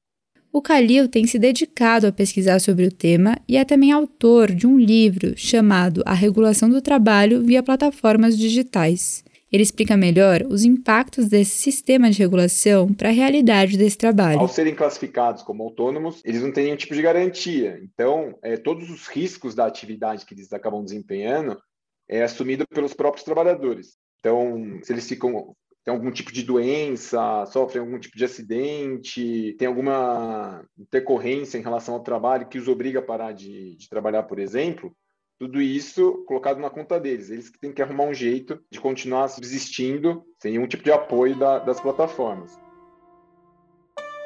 O 0.54 0.62
Calil 0.62 1.10
tem 1.10 1.28
se 1.28 1.38
dedicado 1.38 2.08
a 2.08 2.12
pesquisar 2.14 2.60
sobre 2.60 2.86
o 2.86 2.92
tema 2.92 3.38
e 3.48 3.58
é 3.58 3.66
também 3.66 3.92
autor 3.92 4.52
de 4.54 4.66
um 4.66 4.80
livro 4.80 5.34
chamado 5.38 6.02
A 6.06 6.14
Regulação 6.14 6.70
do 6.70 6.82
Trabalho 6.82 7.42
via 7.42 7.62
Plataformas 7.62 8.38
Digitais. 8.38 9.24
Ele 9.52 9.64
explica 9.64 9.98
melhor 9.98 10.44
os 10.48 10.64
impactos 10.64 11.28
desse 11.28 11.58
sistema 11.58 12.12
de 12.12 12.20
regulação 12.20 12.94
para 12.94 13.10
a 13.10 13.12
realidade 13.12 13.78
desse 13.78 13.98
trabalho. 13.98 14.40
Ao 14.40 14.48
serem 14.48 14.76
classificados 14.76 15.42
como 15.42 15.64
autônomos, 15.64 16.22
eles 16.24 16.42
não 16.42 16.52
têm 16.52 16.66
nenhum 16.66 16.78
tipo 16.78 16.94
de 16.94 17.02
garantia. 17.02 17.80
Então, 17.84 18.38
é, 18.44 18.58
todos 18.58 18.90
os 18.90 19.08
riscos 19.08 19.56
da 19.56 19.66
atividade 19.66 20.26
que 20.26 20.34
eles 20.34 20.54
acabam 20.54 20.84
desempenhando 20.84 21.60
é 22.08 22.24
assumido 22.24 22.66
pelos 22.68 22.94
próprios 22.94 23.24
trabalhadores. 23.24 23.98
Então, 24.20 24.80
se 24.84 24.94
eles 24.94 25.08
ficam 25.08 25.56
tem 25.84 25.94
algum 25.94 26.12
tipo 26.12 26.32
de 26.32 26.44
doença, 26.44 27.46
sofrem 27.48 27.82
algum 27.82 27.98
tipo 27.98 28.18
de 28.18 28.26
acidente, 28.26 29.56
tem 29.58 29.68
alguma 29.68 30.64
intercorrência 30.78 31.58
em 31.58 31.64
relação 31.64 31.96
ao 31.96 32.04
trabalho 32.04 32.48
que 32.48 32.60
os 32.60 32.68
obriga 32.68 33.00
a 33.00 33.04
parar 33.04 33.32
de, 33.32 33.76
de 33.76 33.90
trabalhar, 33.90 34.24
por 34.24 34.40
exemplo, 34.40 34.96
tudo 35.40 35.62
isso 35.62 36.22
colocado 36.28 36.60
na 36.60 36.70
conta 36.70 37.00
deles. 37.00 37.30
Eles 37.30 37.50
que 37.50 37.58
têm 37.58 37.72
que 37.72 37.82
arrumar 37.82 38.04
um 38.04 38.14
jeito 38.14 38.60
de 38.70 38.80
continuar 38.80 39.30
subsistindo 39.30 40.22
sem 40.38 40.52
nenhum 40.52 40.68
tipo 40.68 40.84
de 40.84 40.92
apoio 40.92 41.40
da, 41.40 41.60
das 41.60 41.80
plataformas. 41.80 42.60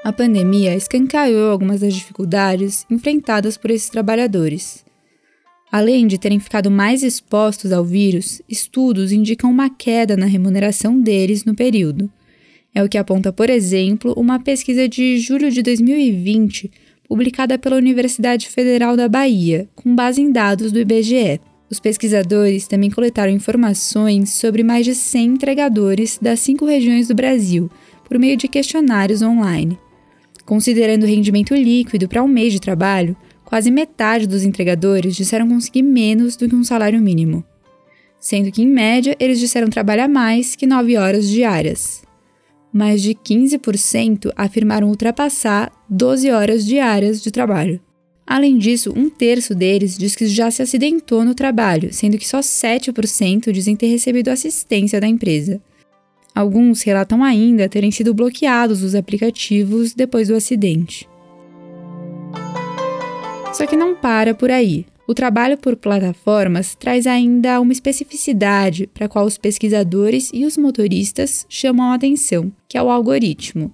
A 0.04 0.12
pandemia 0.12 0.76
escancarou 0.76 1.52
algumas 1.52 1.80
das 1.80 1.94
dificuldades 1.94 2.86
enfrentadas 2.90 3.56
por 3.56 3.72
esses 3.72 3.90
trabalhadores. 3.90 4.84
Além 5.72 6.08
de 6.08 6.18
terem 6.18 6.40
ficado 6.40 6.70
mais 6.70 7.04
expostos 7.04 7.72
ao 7.72 7.86
vírus, 7.86 8.42
estudos 8.50 9.12
indicam 9.12 9.50
uma 9.50 9.70
queda 9.70 10.18
na 10.18 10.26
remuneração 10.26 11.00
deles 11.00 11.46
no 11.46 11.56
período. 11.56 12.12
É 12.76 12.84
o 12.84 12.90
que 12.90 12.98
aponta, 12.98 13.32
por 13.32 13.50
exemplo, 13.50 14.14
uma 14.18 14.40
pesquisa 14.40 14.90
de 14.90 15.20
julho 15.20 15.50
de 15.52 15.62
2020, 15.62 16.72
publicada 17.14 17.60
pela 17.60 17.76
Universidade 17.76 18.50
Federal 18.50 18.98
da 18.98 19.08
Bahia, 19.08 19.70
com 19.76 19.94
base 19.94 20.20
em 20.20 20.32
dados 20.32 20.72
do 20.72 20.80
IBGE. 20.80 21.40
Os 21.70 21.80
pesquisadores 21.80 22.68
também 22.68 22.90
coletaram 22.90 23.32
informações 23.32 24.34
sobre 24.34 24.64
mais 24.64 24.84
de 24.84 24.96
100 24.96 25.26
entregadores 25.26 26.18
das 26.20 26.40
cinco 26.40 26.66
regiões 26.66 27.10
do 27.10 27.14
Brasil, 27.14 27.70
por 28.04 28.18
meio 28.18 28.36
de 28.36 28.48
questionários 28.48 29.22
online. 29.22 29.78
Considerando 30.44 31.04
o 31.04 31.06
rendimento 31.06 31.54
líquido 31.54 32.08
para 32.08 32.24
um 32.24 32.28
mês 32.28 32.52
de 32.52 32.60
trabalho, 32.60 33.16
quase 33.46 33.70
metade 33.70 34.26
dos 34.26 34.44
entregadores 34.44 35.16
disseram 35.16 35.48
conseguir 35.48 35.84
menos 35.84 36.36
do 36.36 36.50
que 36.50 36.56
um 36.56 36.64
salário 36.64 37.00
mínimo, 37.00 37.44
sendo 38.20 38.52
que, 38.52 38.64
em 38.64 38.68
média, 38.68 39.16
eles 39.20 39.40
disseram 39.40 39.68
trabalhar 39.68 40.08
mais 40.08 40.56
que 40.56 40.66
9 40.66 40.98
horas 40.98 41.30
diárias. 41.30 42.03
Mais 42.74 43.02
de 43.02 43.14
15% 43.14 44.32
afirmaram 44.36 44.90
ultrapassar 44.90 45.72
12 45.88 46.32
horas 46.32 46.66
diárias 46.66 47.22
de 47.22 47.30
trabalho. 47.32 47.80
Além 48.26 48.58
disso, 48.58 48.94
um 48.96 49.10
terço 49.10 49.54
deles 49.54 49.98
diz 49.98 50.16
que 50.16 50.26
já 50.28 50.50
se 50.50 50.62
acidentou 50.62 51.24
no 51.24 51.36
trabalho, 51.36 51.94
sendo 51.94 52.18
que 52.18 52.28
só 52.28 52.40
7% 52.40 53.52
dizem 53.52 53.76
ter 53.76 53.88
recebido 53.88 54.30
assistência 54.30 55.00
da 55.00 55.08
empresa. 55.08 55.62
Alguns 56.34 56.82
relatam 56.82 57.24
ainda 57.24 57.70
terem 57.70 57.92
sido 57.92 58.14
bloqueados 58.14 58.82
os 58.82 58.96
aplicativos 58.96 59.94
depois 59.94 60.30
do 60.30 60.36
acidente. 60.36 61.08
Só 63.54 63.68
que 63.68 63.76
não 63.76 63.94
para 63.96 64.34
por 64.34 64.50
aí. 64.50 64.86
O 65.06 65.14
trabalho 65.14 65.58
por 65.58 65.76
plataformas 65.76 66.76
traz 66.76 67.06
ainda 67.06 67.60
uma 67.60 67.74
especificidade 67.74 68.88
para 68.88 69.06
a 69.06 69.10
qual 69.10 69.26
os 69.26 69.38
pesquisadores 69.38 70.30
e 70.34 70.46
os 70.46 70.58
motoristas 70.58 71.46
chamam 71.50 71.92
a 71.92 71.96
atenção, 71.96 72.52
que 72.70 72.78
é 72.78 72.82
o 72.82 72.90
algoritmo. 72.90 73.72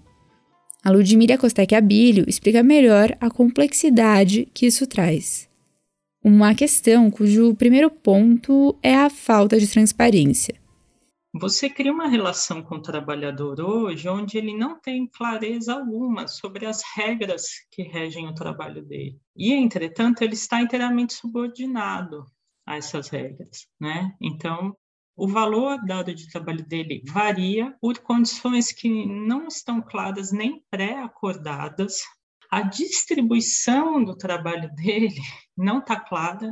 A 0.83 0.89
Ludmila 0.89 1.37
Costec 1.37 1.75
Abílio 1.75 2.25
explica 2.27 2.63
melhor 2.63 3.15
a 3.19 3.29
complexidade 3.29 4.47
que 4.53 4.65
isso 4.65 4.87
traz. 4.87 5.47
Uma 6.23 6.55
questão 6.55 7.11
cujo 7.11 7.53
primeiro 7.55 7.91
ponto 7.91 8.75
é 8.81 8.95
a 8.95 9.09
falta 9.09 9.59
de 9.59 9.67
transparência. 9.67 10.55
Você 11.33 11.69
cria 11.69 11.91
uma 11.91 12.07
relação 12.07 12.63
com 12.63 12.75
o 12.75 12.81
trabalhador 12.81 13.61
hoje 13.61 14.09
onde 14.09 14.35
ele 14.35 14.57
não 14.57 14.79
tem 14.79 15.05
clareza 15.05 15.75
alguma 15.75 16.27
sobre 16.27 16.65
as 16.65 16.81
regras 16.95 17.45
que 17.69 17.83
regem 17.83 18.27
o 18.27 18.33
trabalho 18.33 18.83
dele. 18.83 19.19
E, 19.35 19.53
entretanto, 19.53 20.23
ele 20.23 20.33
está 20.33 20.59
inteiramente 20.59 21.13
subordinado 21.13 22.25
a 22.65 22.77
essas 22.77 23.09
regras, 23.09 23.67
né? 23.79 24.15
Então, 24.19 24.75
o 25.15 25.27
valor 25.27 25.85
dado 25.85 26.15
de 26.15 26.31
trabalho 26.31 26.65
dele 26.65 27.03
varia 27.05 27.75
por 27.79 27.99
condições 27.99 28.71
que 28.71 29.05
não 29.05 29.47
estão 29.47 29.81
claras 29.83 30.31
nem 30.31 30.63
pré-acordadas. 30.71 32.01
A 32.49 32.61
distribuição 32.63 34.03
do 34.03 34.17
trabalho 34.17 34.73
dele 34.73 35.21
não 35.55 35.77
está 35.77 35.99
clara, 35.99 36.51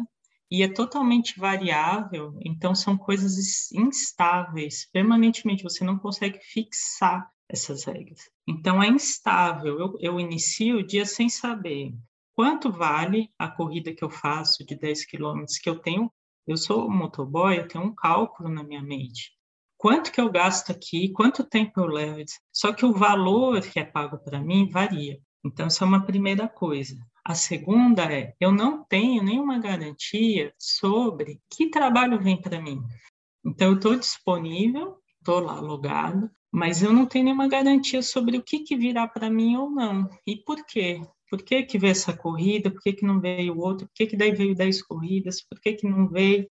e 0.49 0.63
é 0.63 0.67
totalmente 0.67 1.39
variável, 1.39 2.37
então 2.43 2.73
são 2.73 2.97
coisas 2.97 3.71
instáveis, 3.71 4.89
permanentemente 4.91 5.63
você 5.63 5.83
não 5.83 5.97
consegue 5.97 6.39
fixar 6.41 7.29
essas 7.49 7.83
regras. 7.83 8.29
Então 8.47 8.81
é 8.81 8.87
instável. 8.87 9.79
Eu, 9.79 9.93
eu 9.99 10.19
inicio 10.19 10.77
o 10.77 10.85
dia 10.85 11.05
sem 11.05 11.29
saber 11.29 11.93
quanto 12.33 12.71
vale 12.71 13.29
a 13.37 13.47
corrida 13.47 13.93
que 13.93 14.03
eu 14.03 14.09
faço 14.09 14.65
de 14.65 14.75
10 14.75 15.05
quilômetros, 15.05 15.57
que 15.57 15.69
eu 15.69 15.79
tenho, 15.79 16.11
eu 16.45 16.55
sou 16.55 16.89
motoboy, 16.89 17.57
eu 17.57 17.67
tenho 17.67 17.83
um 17.83 17.95
cálculo 17.95 18.49
na 18.49 18.63
minha 18.63 18.81
mente. 18.81 19.31
Quanto 19.77 20.11
que 20.11 20.19
eu 20.19 20.31
gasto 20.31 20.71
aqui, 20.71 21.09
quanto 21.09 21.43
tempo 21.43 21.79
eu 21.79 21.85
levo, 21.85 22.23
só 22.51 22.73
que 22.73 22.85
o 22.85 22.93
valor 22.93 23.61
que 23.61 23.79
é 23.79 23.83
pago 23.83 24.17
para 24.17 24.39
mim 24.39 24.69
varia. 24.69 25.19
Então, 25.45 25.67
isso 25.67 25.83
é 25.83 25.87
uma 25.87 26.05
primeira 26.05 26.47
coisa. 26.47 26.95
A 27.27 27.35
segunda 27.35 28.05
é, 28.05 28.33
eu 28.39 28.53
não 28.53 28.85
tenho 28.85 29.21
nenhuma 29.21 29.59
garantia 29.59 30.53
sobre 30.57 31.41
que 31.49 31.69
trabalho 31.69 32.17
vem 32.17 32.39
para 32.39 32.61
mim. 32.61 32.81
Então, 33.45 33.71
eu 33.71 33.75
estou 33.75 33.99
disponível, 33.99 34.97
estou 35.19 35.41
lá 35.41 35.59
logado, 35.59 36.31
mas 36.49 36.81
eu 36.81 36.93
não 36.93 37.05
tenho 37.05 37.25
nenhuma 37.25 37.49
garantia 37.49 38.01
sobre 38.01 38.37
o 38.37 38.41
que, 38.41 38.59
que 38.59 38.77
virá 38.77 39.05
para 39.05 39.29
mim 39.29 39.57
ou 39.57 39.69
não. 39.69 40.09
E 40.25 40.37
por 40.37 40.65
quê? 40.65 41.01
Por 41.29 41.41
que, 41.41 41.63
que 41.63 41.77
veio 41.77 41.91
essa 41.91 42.15
corrida? 42.15 42.71
Por 42.71 42.81
que, 42.81 42.93
que 42.93 43.05
não 43.05 43.19
veio 43.19 43.59
outro? 43.59 43.87
Por 43.87 43.93
que, 43.93 44.07
que 44.07 44.15
daí 44.15 44.31
veio 44.31 44.55
10 44.55 44.81
corridas? 44.83 45.41
Por 45.41 45.59
que, 45.59 45.73
que 45.73 45.85
não 45.85 46.07
veio? 46.07 46.49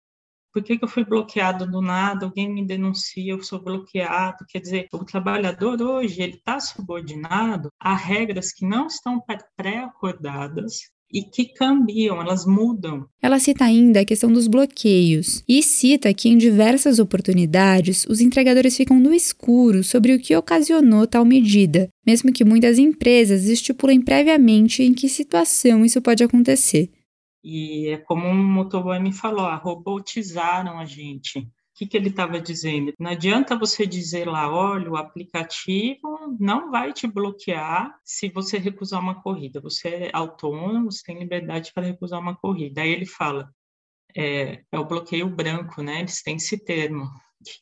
Por 0.56 0.64
que, 0.64 0.78
que 0.78 0.86
eu 0.86 0.88
fui 0.88 1.04
bloqueado 1.04 1.70
do 1.70 1.82
nada? 1.82 2.26
Alguém 2.26 2.50
me 2.50 2.66
denuncia, 2.66 3.34
eu 3.34 3.44
sou 3.44 3.62
bloqueado. 3.62 4.46
Quer 4.48 4.60
dizer, 4.60 4.88
o 4.94 5.04
trabalhador 5.04 5.82
hoje 5.82 6.22
ele 6.22 6.36
está 6.36 6.62
subordinado 6.62 7.68
a 7.78 7.94
regras 7.94 8.54
que 8.54 8.66
não 8.66 8.88
estão 8.88 9.22
pré-acordadas 9.58 10.76
e 11.12 11.24
que 11.24 11.54
cambiam, 11.54 12.22
elas 12.22 12.46
mudam. 12.46 13.06
Ela 13.22 13.38
cita 13.38 13.66
ainda 13.66 14.00
a 14.00 14.06
questão 14.06 14.32
dos 14.32 14.48
bloqueios 14.48 15.44
e 15.46 15.62
cita 15.62 16.14
que 16.14 16.30
em 16.30 16.38
diversas 16.38 17.00
oportunidades 17.00 18.06
os 18.08 18.22
entregadores 18.22 18.78
ficam 18.78 18.98
no 18.98 19.14
escuro 19.14 19.84
sobre 19.84 20.16
o 20.16 20.20
que 20.20 20.38
ocasionou 20.38 21.06
tal 21.06 21.26
medida, 21.26 21.90
mesmo 22.08 22.32
que 22.32 22.46
muitas 22.46 22.80
empresas 22.80 23.44
estipulem 23.44 24.02
previamente 24.02 24.84
em 24.84 24.94
que 24.94 25.10
situação 25.10 25.84
isso 25.84 26.02
pode 26.02 26.24
acontecer. 26.24 26.90
E 27.48 27.90
é 27.90 27.98
como 28.00 28.26
um 28.28 28.44
motoboy 28.44 29.00
me 29.00 29.14
falou, 29.14 29.46
ah, 29.46 29.56
robotizaram 29.56 30.80
a 30.80 30.86
gente. 30.86 31.38
O 31.38 31.48
que, 31.76 31.86
que 31.86 31.96
ele 31.96 32.10
estava 32.10 32.42
dizendo? 32.42 32.92
Não 33.00 33.12
adianta 33.12 33.56
você 33.56 33.86
dizer 33.86 34.28
lá, 34.28 34.52
olha, 34.52 34.90
o 34.90 34.98
aplicativo 34.98 36.36
não 36.40 36.72
vai 36.72 36.92
te 36.92 37.06
bloquear 37.06 37.96
se 38.04 38.30
você 38.30 38.58
recusar 38.58 39.00
uma 39.00 39.22
corrida. 39.22 39.62
Você 39.62 39.90
é 39.90 40.10
autônomo, 40.12 40.92
você 40.92 41.04
tem 41.04 41.20
liberdade 41.20 41.72
para 41.72 41.86
recusar 41.86 42.20
uma 42.20 42.36
corrida. 42.36 42.82
Aí 42.82 42.90
ele 42.90 43.06
fala, 43.06 43.48
é, 44.18 44.64
é 44.72 44.80
o 44.80 44.86
bloqueio 44.86 45.30
branco, 45.30 45.84
né? 45.84 46.00
Eles 46.00 46.24
têm 46.24 46.38
esse 46.38 46.58
termo. 46.58 47.04
O 47.04 47.10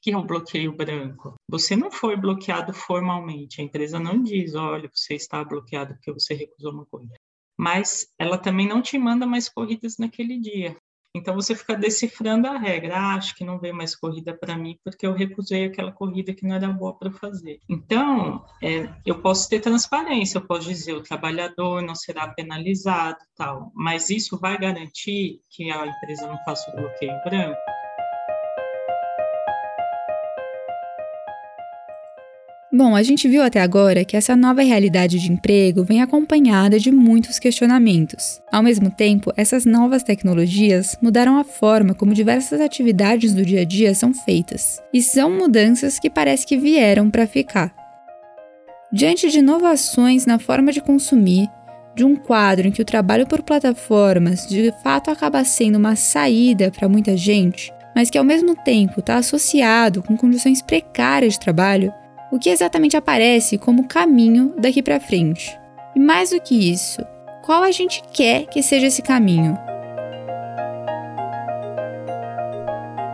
que 0.02 0.12
é 0.12 0.18
o 0.18 0.24
bloqueio 0.24 0.74
branco? 0.78 1.36
Você 1.50 1.76
não 1.76 1.92
foi 1.92 2.16
bloqueado 2.16 2.74
formalmente. 2.74 3.60
A 3.60 3.66
empresa 3.66 4.00
não 4.00 4.24
diz, 4.24 4.56
olha, 4.56 4.90
você 4.94 5.16
está 5.16 5.44
bloqueado 5.44 5.94
porque 5.96 6.14
você 6.14 6.34
recusou 6.34 6.72
uma 6.72 6.86
corrida 6.86 7.20
mas 7.58 8.08
ela 8.18 8.38
também 8.38 8.68
não 8.68 8.82
te 8.82 8.98
manda 8.98 9.26
mais 9.26 9.50
corridas 9.50 9.98
naquele 9.98 10.40
dia. 10.40 10.76
Então 11.16 11.36
você 11.36 11.56
fica 11.56 11.76
decifrando 11.76 12.48
a 12.48 12.58
regra. 12.58 12.98
Ah, 12.98 13.16
acho 13.16 13.36
que 13.36 13.44
não 13.46 13.60
veio 13.60 13.76
mais 13.76 13.96
corrida 13.96 14.34
para 14.36 14.58
mim 14.58 14.80
porque 14.84 15.06
eu 15.06 15.14
recusei 15.14 15.66
aquela 15.66 15.92
corrida 15.92 16.34
que 16.34 16.46
não 16.46 16.56
era 16.56 16.68
boa 16.68 16.98
para 16.98 17.12
fazer. 17.12 17.60
Então 17.70 18.44
é, 18.62 18.90
eu 19.06 19.22
posso 19.22 19.48
ter 19.48 19.60
transparência, 19.60 20.40
eu 20.40 20.48
posso 20.48 20.68
dizer 20.68 20.94
o 20.94 21.04
trabalhador 21.04 21.84
não 21.84 21.94
será 21.94 22.28
penalizado, 22.28 23.20
tal. 23.36 23.72
Mas 23.76 24.10
isso 24.10 24.40
vai 24.40 24.58
garantir 24.58 25.40
que 25.52 25.70
a 25.70 25.86
empresa 25.86 26.28
não 26.28 26.44
faça 26.44 26.72
o 26.72 26.76
bloqueio 26.76 27.14
branco? 27.24 27.62
Bom, 32.76 32.96
a 32.96 33.04
gente 33.04 33.28
viu 33.28 33.44
até 33.44 33.62
agora 33.62 34.04
que 34.04 34.18
essa 34.18 34.36
nova 34.36 34.64
realidade 34.64 35.20
de 35.20 35.32
emprego 35.32 35.84
vem 35.84 36.02
acompanhada 36.02 36.80
de 36.80 36.92
muitos 36.92 37.38
questionamentos. 37.38 38.42
Ao 38.52 38.64
mesmo 38.64 38.90
tempo, 38.90 39.32
essas 39.38 39.64
novas 39.64 40.02
tecnologias 40.02 40.98
mudaram 41.00 41.38
a 41.38 41.44
forma 41.44 41.94
como 41.94 42.16
diversas 42.16 42.60
atividades 42.60 43.32
do 43.32 43.46
dia 43.46 43.62
a 43.62 43.64
dia 43.64 43.94
são 43.94 44.12
feitas, 44.12 44.82
e 44.92 45.04
são 45.04 45.30
mudanças 45.30 46.00
que 46.00 46.10
parece 46.10 46.48
que 46.48 46.58
vieram 46.58 47.12
para 47.12 47.28
ficar. 47.28 47.72
Diante 48.92 49.30
de 49.30 49.38
inovações 49.38 50.26
na 50.26 50.40
forma 50.40 50.72
de 50.72 50.82
consumir, 50.82 51.48
de 51.96 52.04
um 52.04 52.16
quadro 52.16 52.68
em 52.68 52.72
que 52.72 52.82
o 52.82 52.86
trabalho 52.86 53.28
por 53.28 53.44
plataformas 53.44 54.48
de 54.48 54.74
fato 54.84 55.12
acaba 55.12 55.44
sendo 55.44 55.78
uma 55.78 55.96
saída 55.96 56.72
para 56.72 56.90
muita 56.90 57.16
gente, 57.16 57.72
mas 57.96 58.10
que 58.10 58.18
ao 58.18 58.24
mesmo 58.24 58.56
tempo 58.56 59.00
está 59.00 59.18
associado 59.18 60.02
com 60.02 60.18
condições 60.18 60.60
precárias 60.60 61.34
de 61.34 61.40
trabalho, 61.40 61.94
o 62.34 62.40
que 62.40 62.50
exatamente 62.50 62.98
aparece 62.98 63.60
como 63.60 63.88
caminho 63.88 64.56
daqui 64.58 64.82
para 64.82 65.00
frente. 65.00 65.56
E 65.96 66.00
mais 66.00 66.32
do 66.32 66.42
que 66.42 66.72
isso, 66.72 67.00
qual 67.46 67.62
a 67.62 67.70
gente 67.70 68.02
quer 68.12 68.48
que 68.48 68.64
seja 68.64 68.88
esse 68.88 69.04
caminho? 69.04 69.56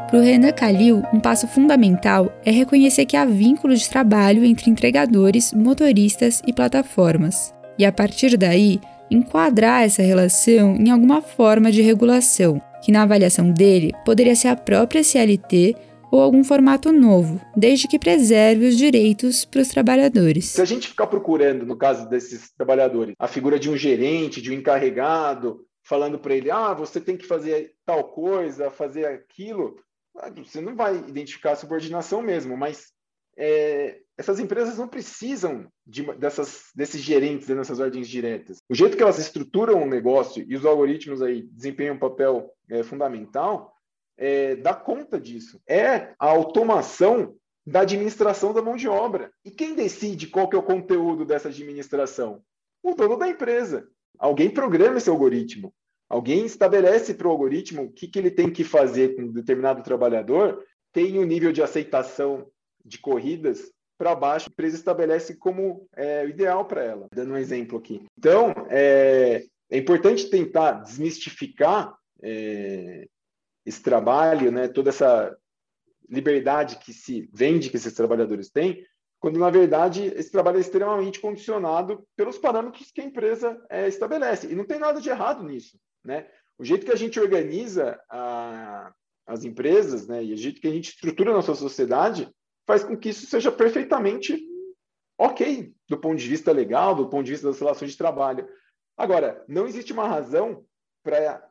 Para 0.07 0.17
o 0.17 0.21
Renan 0.21 0.53
Kalil, 0.53 1.03
um 1.13 1.19
passo 1.19 1.49
fundamental 1.49 2.31
é 2.45 2.49
reconhecer 2.49 3.05
que 3.05 3.17
há 3.17 3.25
vínculos 3.25 3.81
de 3.81 3.89
trabalho 3.89 4.45
entre 4.45 4.71
entregadores, 4.71 5.53
motoristas 5.53 6.41
e 6.47 6.53
plataformas, 6.53 7.53
e 7.77 7.85
a 7.85 7.91
partir 7.91 8.37
daí 8.37 8.79
enquadrar 9.11 9.83
essa 9.83 10.01
relação 10.01 10.77
em 10.77 10.89
alguma 10.89 11.21
forma 11.21 11.73
de 11.73 11.81
regulação, 11.81 12.61
que 12.81 12.89
na 12.89 13.03
avaliação 13.03 13.51
dele 13.51 13.93
poderia 14.05 14.35
ser 14.35 14.47
a 14.47 14.55
própria 14.55 15.03
CLT 15.03 15.75
ou 16.11 16.21
algum 16.21 16.43
formato 16.43 16.91
novo, 16.91 17.39
desde 17.55 17.87
que 17.87 17.99
preserve 17.99 18.67
os 18.67 18.77
direitos 18.77 19.45
para 19.45 19.61
os 19.61 19.67
trabalhadores. 19.69 20.45
Se 20.45 20.61
a 20.61 20.65
gente 20.65 20.87
ficar 20.87 21.07
procurando, 21.07 21.65
no 21.65 21.77
caso 21.77 22.07
desses 22.09 22.51
trabalhadores, 22.51 23.15
a 23.17 23.27
figura 23.27 23.59
de 23.59 23.69
um 23.69 23.77
gerente, 23.77 24.41
de 24.41 24.51
um 24.51 24.53
encarregado, 24.53 25.65
falando 25.83 26.19
para 26.19 26.35
ele, 26.35 26.51
ah, 26.51 26.73
você 26.73 26.99
tem 26.99 27.17
que 27.17 27.25
fazer 27.25 27.73
tal 27.85 28.03
coisa, 28.05 28.69
fazer 28.69 29.05
aquilo, 29.05 29.75
ah, 30.17 30.29
você 30.29 30.61
não 30.61 30.75
vai 30.75 30.95
identificar 30.95 31.51
a 31.51 31.55
subordinação 31.55 32.21
mesmo, 32.21 32.55
mas 32.55 32.87
é, 33.37 33.99
essas 34.17 34.37
empresas 34.37 34.77
não 34.77 34.87
precisam 34.87 35.65
de, 35.87 36.03
dessas, 36.17 36.65
desses 36.75 37.01
gerentes 37.01 37.47
dessas 37.47 37.79
ordens 37.79 38.09
diretas. 38.09 38.57
O 38.69 38.75
jeito 38.75 38.97
que 38.97 39.01
elas 39.01 39.17
estruturam 39.17 39.81
o 39.81 39.87
negócio 39.87 40.45
e 40.45 40.55
os 40.57 40.65
algoritmos 40.65 41.21
aí 41.21 41.43
desempenham 41.53 41.95
um 41.95 41.99
papel 41.99 42.51
é, 42.69 42.83
fundamental 42.83 43.73
é, 44.19 44.57
dá 44.57 44.73
conta 44.73 45.19
disso. 45.19 45.61
É 45.65 46.13
a 46.19 46.27
automação 46.27 47.35
da 47.65 47.81
administração 47.81 48.53
da 48.53 48.61
mão 48.61 48.75
de 48.75 48.87
obra. 48.87 49.31
E 49.45 49.49
quem 49.49 49.73
decide 49.73 50.27
qual 50.27 50.49
que 50.49 50.55
é 50.55 50.59
o 50.59 50.63
conteúdo 50.63 51.25
dessa 51.25 51.47
administração? 51.47 52.41
O 52.83 52.93
dono 52.93 53.17
da 53.17 53.29
empresa. 53.29 53.87
Alguém 54.17 54.49
programa 54.49 54.97
esse 54.97 55.09
algoritmo. 55.09 55.73
Alguém 56.09 56.45
estabelece 56.45 57.13
para 57.13 57.27
o 57.27 57.31
algoritmo 57.31 57.83
o 57.83 57.91
que, 57.91 58.07
que 58.07 58.19
ele 58.19 58.31
tem 58.31 58.51
que 58.51 58.63
fazer 58.63 59.15
com 59.15 59.21
um 59.21 59.31
determinado 59.31 59.83
trabalhador, 59.83 60.65
tem 60.91 61.17
o 61.17 61.21
um 61.21 61.25
nível 61.25 61.51
de 61.51 61.61
aceitação 61.61 62.47
de 62.83 62.97
corridas 62.97 63.71
para 63.97 64.15
baixo, 64.15 64.49
a 64.49 64.51
empresa 64.51 64.75
estabelece 64.75 65.35
como 65.35 65.87
é, 65.95 66.25
ideal 66.25 66.65
para 66.65 66.83
ela. 66.83 67.07
Dando 67.13 67.33
um 67.33 67.37
exemplo 67.37 67.77
aqui. 67.77 68.03
Então, 68.17 68.53
é, 68.69 69.43
é 69.69 69.77
importante 69.77 70.29
tentar 70.29 70.71
desmistificar 70.81 71.93
é, 72.23 73.07
esse 73.69 73.81
trabalho, 73.81 74.51
né, 74.51 74.67
toda 74.67 74.89
essa 74.89 75.35
liberdade 76.09 76.77
que 76.77 76.91
se 76.91 77.29
vende 77.31 77.69
que 77.69 77.77
esses 77.77 77.93
trabalhadores 77.93 78.49
têm, 78.49 78.83
quando 79.19 79.37
na 79.37 79.49
verdade 79.49 80.05
esse 80.15 80.31
trabalho 80.31 80.57
é 80.57 80.61
extremamente 80.61 81.19
condicionado 81.19 82.03
pelos 82.15 82.37
parâmetros 82.37 82.91
que 82.91 83.01
a 83.01 83.03
empresa 83.03 83.61
é, 83.69 83.87
estabelece. 83.87 84.47
E 84.47 84.55
não 84.55 84.65
tem 84.65 84.79
nada 84.79 84.99
de 84.99 85.09
errado 85.09 85.43
nisso. 85.43 85.79
Né? 86.03 86.27
O 86.57 86.65
jeito 86.65 86.85
que 86.85 86.91
a 86.91 86.95
gente 86.95 87.19
organiza 87.19 87.99
a, 88.09 88.91
as 89.27 89.43
empresas 89.43 90.07
né, 90.07 90.23
e 90.23 90.33
o 90.33 90.37
jeito 90.37 90.61
que 90.61 90.67
a 90.67 90.71
gente 90.71 90.89
estrutura 90.89 91.31
a 91.31 91.35
nossa 91.35 91.53
sociedade 91.53 92.29
faz 92.65 92.83
com 92.83 92.97
que 92.97 93.09
isso 93.09 93.27
seja 93.27 93.51
perfeitamente 93.51 94.41
ok 95.17 95.73
do 95.87 95.97
ponto 95.97 96.17
de 96.17 96.27
vista 96.27 96.51
legal, 96.51 96.95
do 96.95 97.09
ponto 97.09 97.25
de 97.25 97.31
vista 97.31 97.47
das 97.47 97.59
relações 97.59 97.91
de 97.91 97.97
trabalho. 97.97 98.47
Agora, 98.97 99.43
não 99.47 99.67
existe 99.67 99.93
uma 99.93 100.07
razão 100.07 100.65
para 101.03 101.45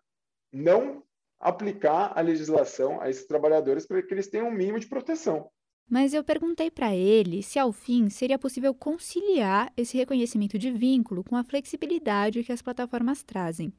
não 0.52 1.02
aplicar 1.40 2.12
a 2.16 2.20
legislação 2.20 3.00
a 3.00 3.08
esses 3.08 3.26
trabalhadores 3.26 3.86
para 3.86 4.02
que 4.02 4.12
eles 4.12 4.28
tenham 4.28 4.48
um 4.48 4.52
mínimo 4.52 4.78
de 4.78 4.86
proteção. 4.86 5.48
Mas 5.90 6.12
eu 6.12 6.22
perguntei 6.22 6.70
para 6.70 6.94
ele 6.94 7.42
se, 7.42 7.58
ao 7.58 7.72
fim, 7.72 8.10
seria 8.10 8.38
possível 8.38 8.74
conciliar 8.74 9.72
esse 9.76 9.96
reconhecimento 9.96 10.58
de 10.58 10.70
vínculo 10.70 11.24
com 11.24 11.34
a 11.34 11.44
flexibilidade 11.44 12.44
que 12.44 12.52
as 12.52 12.60
plataformas 12.60 13.22
trazem. 13.22 13.72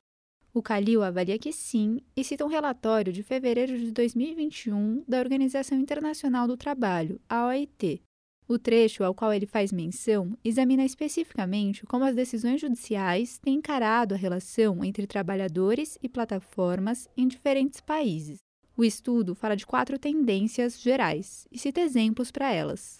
O 0.52 0.64
Calil 0.64 1.04
avalia 1.04 1.38
que 1.38 1.54
sim 1.54 2.02
e 2.16 2.24
cita 2.24 2.44
um 2.44 2.48
relatório 2.48 3.14
de 3.14 3.22
fevereiro 3.22 3.78
de 3.78 3.92
2021 3.92 5.04
da 5.08 5.20
Organização 5.20 5.78
Internacional 5.78 6.48
do 6.48 6.58
Trabalho, 6.58 7.22
a 7.30 7.46
OIT. 7.46 8.02
O 8.52 8.58
trecho 8.58 9.04
ao 9.04 9.14
qual 9.14 9.32
ele 9.32 9.46
faz 9.46 9.72
menção 9.72 10.36
examina 10.44 10.84
especificamente 10.84 11.86
como 11.86 12.04
as 12.04 12.16
decisões 12.16 12.60
judiciais 12.60 13.38
têm 13.38 13.58
encarado 13.58 14.16
a 14.16 14.18
relação 14.18 14.84
entre 14.84 15.06
trabalhadores 15.06 16.00
e 16.02 16.10
plataformas 16.10 17.08
em 17.16 17.28
diferentes 17.28 17.80
países. 17.80 18.40
O 18.76 18.84
estudo 18.84 19.36
fala 19.36 19.56
de 19.56 19.68
quatro 19.68 20.00
tendências 20.00 20.82
gerais 20.82 21.48
e 21.52 21.60
cita 21.60 21.80
exemplos 21.80 22.32
para 22.32 22.52
elas. 22.52 23.00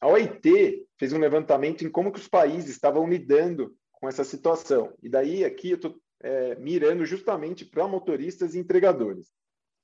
A 0.00 0.08
OIT 0.08 0.88
fez 0.98 1.12
um 1.12 1.20
levantamento 1.20 1.84
em 1.84 1.88
como 1.88 2.10
que 2.10 2.18
os 2.18 2.26
países 2.26 2.70
estavam 2.70 3.08
lidando 3.08 3.76
com 3.92 4.08
essa 4.08 4.24
situação. 4.24 4.92
E 5.00 5.08
daí 5.08 5.44
aqui 5.44 5.70
eu 5.70 5.76
estou 5.76 5.94
é, 6.20 6.56
mirando 6.56 7.04
justamente 7.04 7.64
para 7.64 7.86
motoristas 7.86 8.56
e 8.56 8.58
entregadores. 8.58 9.30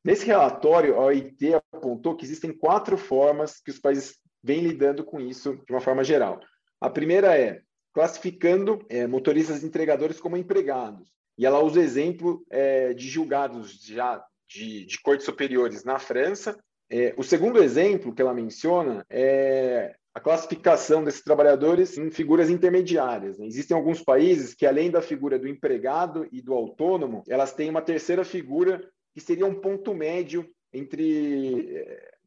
Nesse 0.04 0.26
relatório, 0.26 0.96
a 0.96 1.04
OIT 1.04 1.54
apontou 1.72 2.16
que 2.16 2.24
existem 2.24 2.52
quatro 2.52 2.96
formas 2.96 3.60
que 3.60 3.70
os 3.70 3.78
países 3.78 4.18
vêm 4.42 4.60
lidando 4.60 5.04
com 5.04 5.20
isso 5.20 5.56
de 5.66 5.72
uma 5.72 5.80
forma 5.80 6.04
geral. 6.04 6.40
A 6.80 6.88
primeira 6.88 7.38
é 7.38 7.60
classificando 7.92 8.84
é, 8.88 9.06
motoristas 9.06 9.64
entregadores 9.64 10.20
como 10.20 10.36
empregados. 10.36 11.08
E 11.36 11.46
ela 11.46 11.62
usa 11.62 11.80
exemplo 11.80 12.44
é, 12.50 12.92
de 12.94 13.08
julgados 13.08 13.84
já 13.84 14.24
de, 14.48 14.84
de 14.84 15.00
cortes 15.00 15.26
superiores 15.26 15.84
na 15.84 15.98
França. 15.98 16.58
É, 16.90 17.14
o 17.16 17.22
segundo 17.22 17.62
exemplo 17.62 18.14
que 18.14 18.22
ela 18.22 18.34
menciona 18.34 19.04
é 19.10 19.94
a 20.14 20.20
classificação 20.20 21.04
desses 21.04 21.22
trabalhadores 21.22 21.96
em 21.96 22.10
figuras 22.10 22.50
intermediárias. 22.50 23.38
Né? 23.38 23.46
Existem 23.46 23.76
alguns 23.76 24.02
países 24.02 24.54
que, 24.54 24.66
além 24.66 24.90
da 24.90 25.00
figura 25.00 25.38
do 25.38 25.46
empregado 25.46 26.26
e 26.32 26.42
do 26.42 26.54
autônomo, 26.54 27.22
elas 27.28 27.52
têm 27.52 27.70
uma 27.70 27.82
terceira 27.82 28.24
figura 28.24 28.88
que 29.14 29.20
seria 29.20 29.46
um 29.46 29.60
ponto 29.60 29.94
médio 29.94 30.48
entre 30.72 31.76
eh, 31.76 32.17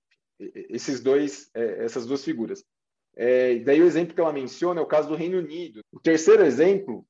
esses 0.70 1.02
dois, 1.02 1.50
eh, 1.54 1.84
essas 1.84 2.06
duas 2.06 2.24
figuras. 2.24 2.64
É, 3.16 3.56
daí 3.60 3.82
o 3.82 3.86
exemplo 3.86 4.16
que 4.16 4.22
ela 4.22 4.32
menciona 4.32 4.80
é 4.80 4.84
o 4.84 4.88
caso 4.88 5.10
do 5.10 5.16
Reino 5.16 5.38
Unido. 5.38 5.82
O 5.92 6.00
terceiro 6.00 6.44
exemplo 6.44 7.06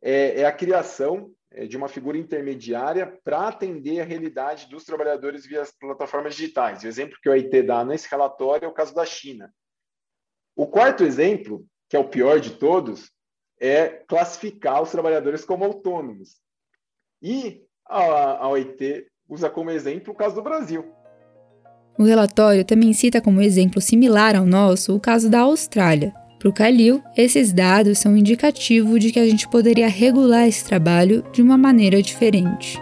é, 0.00 0.40
é 0.40 0.46
a 0.46 0.52
criação 0.52 1.32
de 1.68 1.76
uma 1.76 1.88
figura 1.88 2.16
intermediária 2.16 3.18
para 3.22 3.48
atender 3.48 4.00
a 4.00 4.04
realidade 4.04 4.68
dos 4.68 4.84
trabalhadores 4.84 5.46
via 5.46 5.60
as 5.60 5.70
plataformas 5.70 6.34
digitais. 6.34 6.82
O 6.82 6.86
exemplo 6.86 7.18
que 7.22 7.28
o 7.28 7.32
OIT 7.32 7.62
dá 7.62 7.84
nesse 7.84 8.08
relatório 8.08 8.64
é 8.64 8.68
o 8.68 8.72
caso 8.72 8.94
da 8.94 9.04
China. 9.04 9.52
O 10.56 10.66
quarto 10.66 11.04
exemplo, 11.04 11.66
que 11.88 11.96
é 11.96 11.98
o 11.98 12.08
pior 12.08 12.40
de 12.40 12.56
todos, 12.56 13.10
é 13.60 13.88
classificar 13.88 14.82
os 14.82 14.90
trabalhadores 14.90 15.44
como 15.44 15.64
autônomos. 15.64 16.40
E 17.20 17.64
a, 17.86 18.44
a 18.44 18.48
OIT 18.48 19.06
usa 19.28 19.48
como 19.48 19.70
exemplo 19.70 20.12
o 20.12 20.16
caso 20.16 20.34
do 20.34 20.42
Brasil. 20.42 20.94
O 21.98 22.04
relatório 22.04 22.64
também 22.64 22.92
cita 22.92 23.20
como 23.20 23.40
exemplo 23.40 23.80
similar 23.80 24.34
ao 24.34 24.46
nosso 24.46 24.94
o 24.94 25.00
caso 25.00 25.28
da 25.28 25.40
Austrália. 25.40 26.12
Para 26.38 26.48
o 26.48 26.52
Calil, 26.52 27.02
esses 27.16 27.52
dados 27.52 27.98
são 27.98 28.16
indicativo 28.16 28.98
de 28.98 29.12
que 29.12 29.20
a 29.20 29.24
gente 29.24 29.46
poderia 29.48 29.88
regular 29.88 30.48
esse 30.48 30.64
trabalho 30.64 31.24
de 31.32 31.40
uma 31.40 31.56
maneira 31.56 32.02
diferente. 32.02 32.80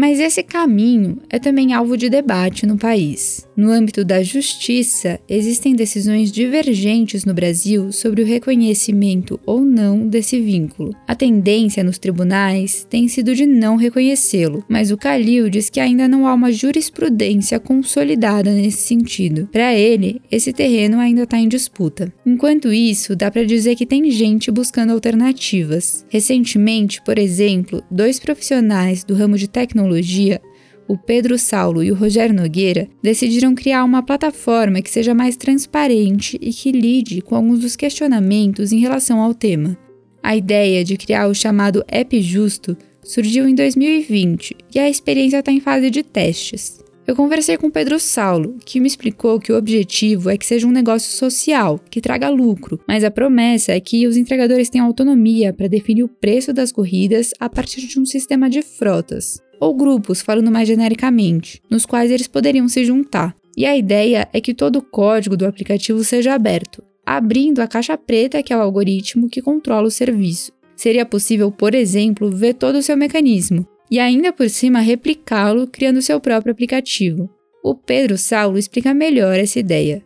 Mas 0.00 0.18
esse 0.18 0.42
caminho 0.42 1.18
é 1.28 1.38
também 1.38 1.74
alvo 1.74 1.94
de 1.94 2.08
debate 2.08 2.64
no 2.64 2.78
país. 2.78 3.46
No 3.54 3.70
âmbito 3.70 4.02
da 4.02 4.22
justiça, 4.22 5.20
existem 5.28 5.74
decisões 5.74 6.32
divergentes 6.32 7.26
no 7.26 7.34
Brasil 7.34 7.92
sobre 7.92 8.22
o 8.22 8.26
reconhecimento 8.26 9.38
ou 9.44 9.60
não 9.60 10.08
desse 10.08 10.40
vínculo. 10.40 10.96
A 11.06 11.14
tendência 11.14 11.84
nos 11.84 11.98
tribunais 11.98 12.86
tem 12.88 13.08
sido 13.08 13.34
de 13.34 13.44
não 13.44 13.76
reconhecê-lo, 13.76 14.64
mas 14.66 14.90
o 14.90 14.96
Calil 14.96 15.50
diz 15.50 15.68
que 15.68 15.78
ainda 15.78 16.08
não 16.08 16.26
há 16.26 16.32
uma 16.32 16.50
jurisprudência 16.50 17.60
consolidada 17.60 18.50
nesse 18.54 18.78
sentido. 18.78 19.50
Para 19.52 19.74
ele, 19.74 20.22
esse 20.32 20.50
terreno 20.50 20.98
ainda 20.98 21.24
está 21.24 21.36
em 21.36 21.46
disputa. 21.46 22.10
Enquanto 22.24 22.72
isso, 22.72 23.14
dá 23.14 23.30
para 23.30 23.44
dizer 23.44 23.76
que 23.76 23.84
tem 23.84 24.10
gente 24.10 24.50
buscando 24.50 24.94
alternativas. 24.94 26.06
Recentemente, 26.08 27.02
por 27.02 27.18
exemplo, 27.18 27.84
dois 27.90 28.18
profissionais 28.18 29.04
do 29.04 29.12
ramo 29.12 29.36
de 29.36 29.46
tecnologia 29.46 29.89
tecnologia, 29.90 30.40
o 30.86 30.96
Pedro 30.96 31.38
Saulo 31.38 31.82
e 31.82 31.92
o 31.92 31.94
Rogério 31.94 32.34
Nogueira 32.34 32.88
decidiram 33.02 33.54
criar 33.54 33.84
uma 33.84 34.02
plataforma 34.02 34.82
que 34.82 34.90
seja 34.90 35.14
mais 35.14 35.36
transparente 35.36 36.38
e 36.40 36.52
que 36.52 36.72
lide 36.72 37.20
com 37.20 37.36
alguns 37.36 37.60
dos 37.60 37.76
questionamentos 37.76 38.72
em 38.72 38.80
relação 38.80 39.20
ao 39.20 39.34
tema. 39.34 39.76
A 40.22 40.36
ideia 40.36 40.84
de 40.84 40.96
criar 40.96 41.28
o 41.28 41.34
chamado 41.34 41.84
App 41.86 42.20
Justo 42.20 42.76
surgiu 43.02 43.48
em 43.48 43.54
2020 43.54 44.56
e 44.74 44.78
a 44.78 44.90
experiência 44.90 45.38
está 45.38 45.52
em 45.52 45.60
fase 45.60 45.90
de 45.90 46.02
testes. 46.02 46.80
Eu 47.06 47.16
conversei 47.16 47.56
com 47.56 47.70
Pedro 47.70 47.98
Saulo, 47.98 48.56
que 48.64 48.78
me 48.78 48.86
explicou 48.86 49.40
que 49.40 49.52
o 49.52 49.56
objetivo 49.56 50.30
é 50.30 50.36
que 50.36 50.46
seja 50.46 50.66
um 50.66 50.70
negócio 50.70 51.10
social, 51.10 51.80
que 51.90 52.00
traga 52.00 52.28
lucro, 52.28 52.78
mas 52.86 53.02
a 53.02 53.10
promessa 53.10 53.72
é 53.72 53.80
que 53.80 54.06
os 54.06 54.16
entregadores 54.16 54.68
tenham 54.68 54.86
autonomia 54.86 55.52
para 55.52 55.66
definir 55.66 56.04
o 56.04 56.08
preço 56.08 56.52
das 56.52 56.70
corridas 56.70 57.32
a 57.40 57.48
partir 57.48 57.86
de 57.86 57.98
um 57.98 58.04
sistema 58.04 58.48
de 58.48 58.62
frotas 58.62 59.40
ou 59.60 59.74
grupos, 59.74 60.22
falando 60.22 60.50
mais 60.50 60.66
genericamente, 60.66 61.62
nos 61.70 61.84
quais 61.84 62.10
eles 62.10 62.26
poderiam 62.26 62.66
se 62.66 62.82
juntar. 62.84 63.36
E 63.56 63.66
a 63.66 63.76
ideia 63.76 64.26
é 64.32 64.40
que 64.40 64.54
todo 64.54 64.76
o 64.76 64.82
código 64.82 65.36
do 65.36 65.46
aplicativo 65.46 66.02
seja 66.02 66.34
aberto, 66.34 66.82
abrindo 67.04 67.60
a 67.60 67.68
caixa 67.68 67.96
preta, 67.98 68.42
que 68.42 68.52
é 68.52 68.56
o 68.56 68.60
algoritmo 68.60 69.28
que 69.28 69.42
controla 69.42 69.88
o 69.88 69.90
serviço. 69.90 70.50
Seria 70.74 71.04
possível, 71.04 71.52
por 71.52 71.74
exemplo, 71.74 72.30
ver 72.30 72.54
todo 72.54 72.76
o 72.76 72.82
seu 72.82 72.96
mecanismo 72.96 73.68
e 73.90 73.98
ainda 73.98 74.32
por 74.32 74.48
cima 74.48 74.80
replicá-lo 74.80 75.66
criando 75.66 76.00
seu 76.00 76.18
próprio 76.20 76.52
aplicativo. 76.52 77.28
O 77.62 77.74
Pedro 77.74 78.16
Saulo 78.16 78.56
explica 78.56 78.94
melhor 78.94 79.36
essa 79.36 79.58
ideia. 79.58 80.02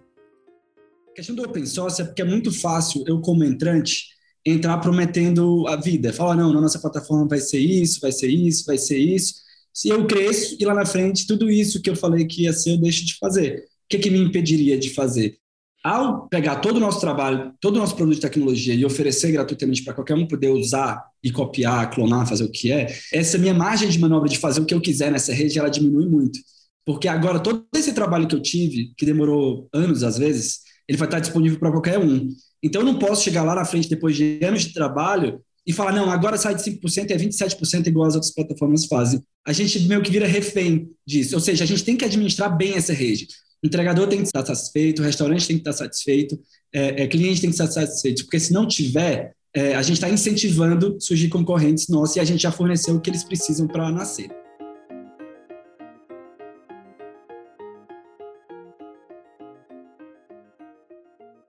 A 1.10 1.14
questão 1.14 1.36
do 1.36 1.44
open 1.44 1.64
source 1.64 2.02
é 2.02 2.04
porque 2.04 2.22
é 2.22 2.24
muito 2.24 2.50
fácil 2.50 3.04
eu, 3.06 3.20
como 3.20 3.44
entrante, 3.44 4.06
entrar 4.44 4.78
prometendo 4.78 5.64
a 5.68 5.76
vida. 5.76 6.12
Falar, 6.12 6.34
não, 6.34 6.52
na 6.52 6.60
nossa 6.60 6.80
plataforma 6.80 7.28
vai 7.28 7.38
ser 7.38 7.60
isso, 7.60 8.00
vai 8.00 8.10
ser 8.10 8.28
isso, 8.28 8.64
vai 8.66 8.78
ser 8.78 8.98
isso 8.98 9.43
se 9.74 9.88
eu 9.88 10.06
cresço 10.06 10.56
e 10.58 10.64
lá 10.64 10.72
na 10.72 10.86
frente 10.86 11.26
tudo 11.26 11.50
isso 11.50 11.82
que 11.82 11.90
eu 11.90 11.96
falei 11.96 12.24
que 12.24 12.44
ia 12.44 12.52
ser, 12.52 12.72
eu 12.72 12.78
deixo 12.78 13.04
de 13.04 13.16
fazer. 13.18 13.58
O 13.58 13.88
que, 13.88 13.98
que 13.98 14.10
me 14.10 14.18
impediria 14.18 14.78
de 14.78 14.90
fazer? 14.90 15.36
Ao 15.82 16.28
pegar 16.28 16.56
todo 16.56 16.76
o 16.76 16.80
nosso 16.80 17.00
trabalho, 17.00 17.52
todo 17.60 17.76
o 17.76 17.78
nosso 17.78 17.94
produto 17.94 18.14
de 18.14 18.20
tecnologia 18.22 18.72
e 18.72 18.84
oferecer 18.86 19.32
gratuitamente 19.32 19.82
para 19.82 19.92
qualquer 19.92 20.14
um 20.14 20.26
poder 20.26 20.48
usar 20.48 21.04
e 21.22 21.30
copiar, 21.30 21.90
clonar, 21.90 22.26
fazer 22.26 22.44
o 22.44 22.50
que 22.50 22.72
é, 22.72 22.86
essa 23.12 23.36
minha 23.36 23.52
margem 23.52 23.88
de 23.88 23.98
manobra 23.98 24.28
de 24.28 24.38
fazer 24.38 24.60
o 24.60 24.64
que 24.64 24.72
eu 24.72 24.80
quiser 24.80 25.10
nessa 25.12 25.34
rede, 25.34 25.58
ela 25.58 25.68
diminui 25.68 26.06
muito. 26.08 26.38
Porque 26.86 27.08
agora 27.08 27.40
todo 27.40 27.66
esse 27.74 27.92
trabalho 27.92 28.26
que 28.26 28.34
eu 28.34 28.40
tive, 28.40 28.94
que 28.96 29.04
demorou 29.04 29.68
anos 29.74 30.02
às 30.02 30.16
vezes, 30.16 30.60
ele 30.88 30.98
vai 30.98 31.08
estar 31.08 31.20
disponível 31.20 31.58
para 31.58 31.70
qualquer 31.70 31.98
um. 31.98 32.28
Então, 32.62 32.80
eu 32.80 32.86
não 32.86 32.98
posso 32.98 33.22
chegar 33.22 33.42
lá 33.42 33.54
na 33.54 33.64
frente, 33.64 33.88
depois 33.88 34.16
de 34.16 34.40
anos 34.42 34.62
de 34.62 34.72
trabalho, 34.72 35.40
e 35.66 35.72
falar, 35.72 35.92
não, 35.92 36.10
agora 36.10 36.36
sai 36.36 36.54
de 36.54 36.62
5% 36.62 37.10
e 37.10 37.12
é 37.12 37.16
27% 37.16 37.86
igual 37.86 38.06
as 38.06 38.14
outras 38.14 38.32
plataformas 38.32 38.84
fazem. 38.84 39.22
A 39.46 39.52
gente 39.52 39.80
meio 39.80 40.02
que 40.02 40.10
vira 40.10 40.26
refém 40.26 40.90
disso. 41.06 41.34
Ou 41.34 41.40
seja, 41.40 41.64
a 41.64 41.66
gente 41.66 41.84
tem 41.84 41.96
que 41.96 42.04
administrar 42.04 42.54
bem 42.54 42.74
essa 42.74 42.92
rede. 42.92 43.28
O 43.62 43.66
entregador 43.66 44.06
tem 44.06 44.18
que 44.18 44.26
estar 44.26 44.44
satisfeito, 44.44 45.00
o 45.00 45.04
restaurante 45.04 45.46
tem 45.46 45.56
que 45.56 45.62
estar 45.62 45.72
satisfeito, 45.72 46.38
é, 46.72 47.04
é 47.04 47.06
cliente 47.06 47.40
tem 47.40 47.48
que 47.48 47.54
estar 47.54 47.66
satisfeito, 47.66 48.24
porque 48.24 48.38
se 48.38 48.52
não 48.52 48.68
tiver, 48.68 49.34
é, 49.54 49.74
a 49.74 49.80
gente 49.80 49.94
está 49.94 50.10
incentivando 50.10 50.98
surgir 51.00 51.28
concorrentes 51.28 51.88
nossos 51.88 52.16
e 52.16 52.20
a 52.20 52.24
gente 52.24 52.42
já 52.42 52.52
forneceu 52.52 52.96
o 52.96 53.00
que 53.00 53.08
eles 53.08 53.24
precisam 53.24 53.66
para 53.66 53.90
nascer. 53.90 54.43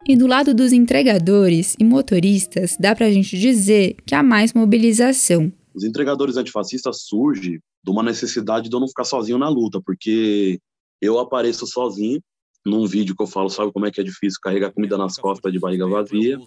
E 0.07 0.15
do 0.15 0.27
lado 0.27 0.53
dos 0.53 0.71
entregadores 0.71 1.75
e 1.79 1.83
motoristas, 1.83 2.77
dá 2.79 2.95
para 2.95 3.07
a 3.07 3.11
gente 3.11 3.39
dizer 3.39 3.95
que 4.05 4.13
há 4.13 4.21
mais 4.21 4.53
mobilização. 4.53 5.51
Os 5.73 5.83
entregadores 5.83 6.37
antifascistas 6.37 7.01
surgem 7.07 7.59
de 7.83 7.91
uma 7.91 8.03
necessidade 8.03 8.69
de 8.69 8.75
eu 8.75 8.79
não 8.79 8.87
ficar 8.87 9.03
sozinho 9.03 9.39
na 9.39 9.49
luta, 9.49 9.81
porque 9.83 10.59
eu 11.01 11.17
apareço 11.17 11.65
sozinho 11.65 12.21
num 12.65 12.87
vídeo 12.87 13.15
que 13.15 13.21
eu 13.21 13.27
falo, 13.27 13.47
sabe 13.47 13.71
como 13.71 13.85
é 13.85 13.91
que 13.91 14.01
é 14.01 14.03
difícil 14.03 14.39
carregar 14.41 14.71
comida 14.71 14.97
nas 14.97 15.17
costas 15.17 15.53
de 15.53 15.59
barriga 15.59 15.87
vazia. 15.87 16.39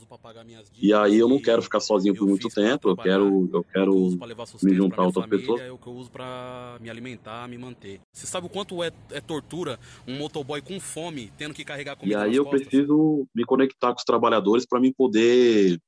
E 0.82 0.92
aí 0.92 1.16
eu 1.16 1.28
não 1.28 1.40
quero 1.40 1.62
ficar 1.62 1.78
sozinho 1.78 2.14
por 2.14 2.26
muito 2.26 2.48
tempo, 2.48 2.88
eu 2.88 2.96
quero, 2.96 3.48
eu 3.52 3.62
quero 3.62 4.18
me 4.62 4.74
juntar 4.74 5.02
a 5.02 5.06
outras 5.06 5.26
pessoas. 5.26 5.60
É 5.60 5.70
o 5.70 5.78
que 5.78 5.86
eu 5.86 5.92
uso 5.92 6.10
para 6.10 6.76
me 6.80 6.90
alimentar, 6.90 7.46
me 7.46 7.56
manter. 7.56 8.00
Você 8.12 8.26
sabe 8.26 8.48
o 8.48 8.50
quanto 8.50 8.82
é, 8.82 8.90
é, 9.12 9.20
tortura 9.20 9.78
um 10.08 10.18
motoboy 10.18 10.60
com 10.60 10.80
fome 10.80 11.32
tendo 11.38 11.54
que 11.54 11.64
carregar 11.64 11.94
comida 11.94 12.18
E 12.18 12.20
aí 12.20 12.34
eu 12.34 12.44
costas? 12.44 12.62
preciso 12.62 13.24
me 13.32 13.44
conectar 13.44 13.92
com 13.92 13.98
os 13.98 14.04
trabalhadores 14.04 14.66
para 14.66 14.80
me 14.80 14.92
poder 14.92 15.78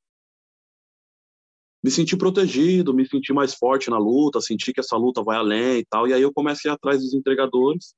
me 1.83 1.90
sentir 1.90 2.16
protegido, 2.16 2.95
me 2.95 3.09
sentir 3.09 3.33
mais 3.33 3.55
forte 3.55 3.90
na 3.90 3.99
luta, 3.99 4.40
sentir 4.40 4.73
que 4.73 4.81
essa 4.81 4.97
luta 4.97 5.25
vai 5.25 5.38
além 5.38 5.79
e 5.79 5.85
tal. 5.87 6.07
E 6.07 6.12
aí 6.12 6.23
eu 6.23 6.33
comecei 6.33 6.71
atrás 6.71 7.01
dos 7.01 7.14
entregadores 7.14 7.95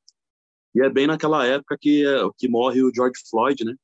e 0.74 0.80
é 0.80 0.88
bem 0.88 1.06
naquela 1.06 1.46
época 1.46 1.76
que, 1.78 2.06
é, 2.06 2.28
que 2.38 2.48
morre 2.48 2.82
o 2.82 2.90
George 2.94 3.20
Floyd, 3.28 3.64
né? 3.64 3.74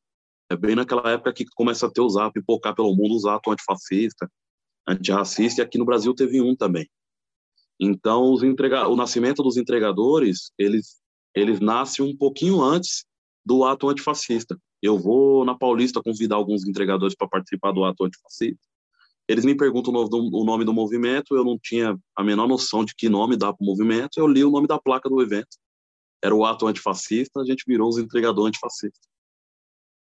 É 0.50 0.56
bem 0.56 0.74
naquela 0.74 1.10
época 1.10 1.32
que 1.32 1.44
começa 1.54 1.86
a 1.86 1.90
ter 1.90 2.00
os 2.00 2.16
atos, 2.16 2.32
pipocar 2.32 2.74
pelo 2.74 2.94
mundo 2.96 3.14
os 3.14 3.26
atos 3.26 3.52
antifascista, 3.52 4.30
antirracista, 4.86 5.60
e 5.60 5.64
aqui 5.64 5.76
no 5.76 5.84
Brasil 5.84 6.14
teve 6.14 6.40
um 6.40 6.56
também. 6.56 6.88
Então, 7.78 8.32
os 8.32 8.42
entrega 8.42 8.88
o 8.88 8.96
nascimento 8.96 9.42
dos 9.42 9.58
entregadores, 9.58 10.50
eles, 10.58 10.96
eles 11.34 11.60
nascem 11.60 12.04
um 12.04 12.16
pouquinho 12.16 12.62
antes 12.62 13.04
do 13.44 13.64
ato 13.64 13.90
antifascista. 13.90 14.58
Eu 14.82 14.98
vou 14.98 15.44
na 15.44 15.54
Paulista 15.54 16.02
convidar 16.02 16.36
alguns 16.36 16.66
entregadores 16.66 17.14
para 17.14 17.28
participar 17.28 17.72
do 17.72 17.84
ato 17.84 18.04
antifascista. 18.04 18.60
Eles 19.28 19.44
me 19.44 19.54
perguntam 19.54 19.92
o 19.92 20.44
nome 20.44 20.64
do 20.64 20.72
movimento, 20.72 21.36
eu 21.36 21.44
não 21.44 21.58
tinha 21.62 21.94
a 22.16 22.24
menor 22.24 22.48
noção 22.48 22.82
de 22.82 22.94
que 22.94 23.10
nome 23.10 23.36
dá 23.36 23.52
para 23.52 23.62
o 23.62 23.66
movimento, 23.66 24.16
eu 24.16 24.26
li 24.26 24.42
o 24.42 24.50
nome 24.50 24.66
da 24.66 24.78
placa 24.78 25.10
do 25.10 25.20
evento 25.20 25.58
era 26.22 26.34
o 26.34 26.44
ato 26.44 26.66
antifascista, 26.66 27.40
a 27.40 27.44
gente 27.44 27.64
virou 27.66 27.88
os 27.88 27.98
entregadores 27.98 28.48
antifascistas. 28.48 29.08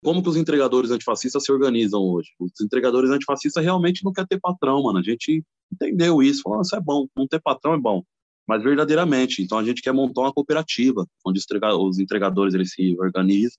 Como 0.03 0.21
que 0.21 0.29
os 0.29 0.35
entregadores 0.35 0.91
antifascistas 0.91 1.43
se 1.43 1.51
organizam 1.51 2.01
hoje? 2.01 2.29
Os 2.39 2.51
entregadores 2.61 3.09
antifascistas 3.09 3.63
realmente 3.63 4.03
não 4.03 4.13
querem 4.13 4.27
ter 4.27 4.39
patrão, 4.39 4.83
mano. 4.83 4.99
A 4.99 5.03
gente 5.03 5.43
entendeu 5.71 6.21
isso, 6.21 6.43
falou, 6.43 6.61
isso 6.61 6.75
é 6.75 6.79
bom, 6.79 7.07
não 7.15 7.27
ter 7.27 7.41
patrão 7.41 7.73
é 7.73 7.79
bom. 7.79 8.03
Mas 8.47 8.63
verdadeiramente, 8.63 9.41
então 9.41 9.57
a 9.57 9.63
gente 9.63 9.81
quer 9.81 9.91
montar 9.91 10.21
uma 10.21 10.33
cooperativa, 10.33 11.05
onde 11.25 11.39
os 11.39 11.99
entregadores 11.99 12.53
eles 12.53 12.71
se 12.71 12.95
organizam 12.99 13.57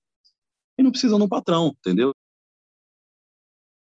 e 0.79 0.83
não 0.83 0.91
precisam 0.91 1.19
de 1.19 1.25
um 1.25 1.29
patrão, 1.29 1.75
entendeu? 1.79 2.15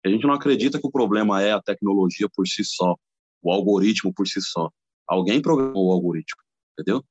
A 0.04 0.08
gente 0.08 0.26
não 0.26 0.34
acredita 0.34 0.78
que 0.80 0.86
o 0.86 0.90
problema 0.90 1.40
é 1.42 1.52
a 1.52 1.62
tecnologia 1.62 2.28
por 2.28 2.46
si 2.46 2.64
só, 2.64 2.94
o 3.42 3.52
algoritmo 3.52 4.12
por 4.12 4.26
si 4.26 4.40
só. 4.42 4.70
Alguém 5.06 5.40
programou 5.40 5.88
o 5.88 5.92
algoritmo, 5.92 6.42
entendeu? 6.72 7.02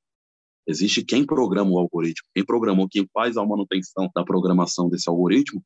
Existe 0.68 1.02
quem 1.02 1.24
programa 1.24 1.70
o 1.70 1.78
algoritmo, 1.78 2.28
quem 2.34 2.44
programou, 2.44 2.86
quem 2.86 3.08
faz 3.14 3.38
a 3.38 3.46
manutenção 3.46 4.10
da 4.14 4.22
programação 4.22 4.90
desse 4.90 5.08
algoritmo. 5.08 5.62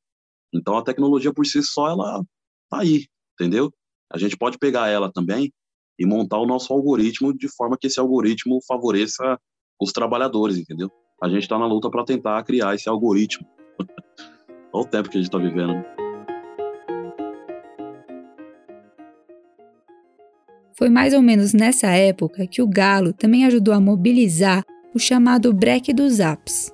Então 0.55 0.79
a 0.79 0.85
tecnologia 0.85 1.35
por 1.35 1.45
si 1.45 1.61
só 1.61 1.89
ela 1.89 2.23
tá 2.71 2.83
aí, 2.83 3.07
entendeu? 3.35 3.69
A 4.13 4.17
gente 4.17 4.37
pode 4.37 4.59
pegar 4.59 4.89
ela 4.89 5.11
também 5.13 5.53
e 5.99 6.07
montar 6.07 6.39
o 6.39 6.47
nosso 6.47 6.73
algoritmo 6.73 7.37
de 7.37 7.49
forma 7.49 7.77
que 7.77 7.89
esse 7.89 7.99
algoritmo 7.99 8.61
favoreça 8.65 9.37
os 9.81 9.91
trabalhadores, 9.91 10.57
entendeu? 10.57 10.89
A 11.21 11.29
gente 11.29 11.43
está 11.43 11.59
na 11.59 11.67
luta 11.67 11.91
para 11.91 12.05
tentar 12.05 12.41
criar 12.45 12.73
esse 12.77 12.89
algoritmo. 12.89 13.45
Olha 14.73 14.85
o 14.85 14.89
tempo 14.89 15.11
que 15.11 15.19
a 15.19 15.21
gente 15.21 15.29
está 15.29 15.39
vivendo. 15.39 15.73
Né? 15.73 15.85
Foi 20.79 20.89
mais 20.89 21.13
ou 21.13 21.23
menos 21.23 21.53
nessa 21.53 21.89
época 21.89 22.47
que 22.47 22.63
o 22.63 22.69
Galo 22.69 23.13
também 23.13 23.45
ajudou 23.47 23.75
a 23.75 23.81
mobilizar 23.81 24.65
o 24.95 24.99
chamado 24.99 25.53
break 25.53 25.93
dos 25.93 26.21
apps, 26.21 26.73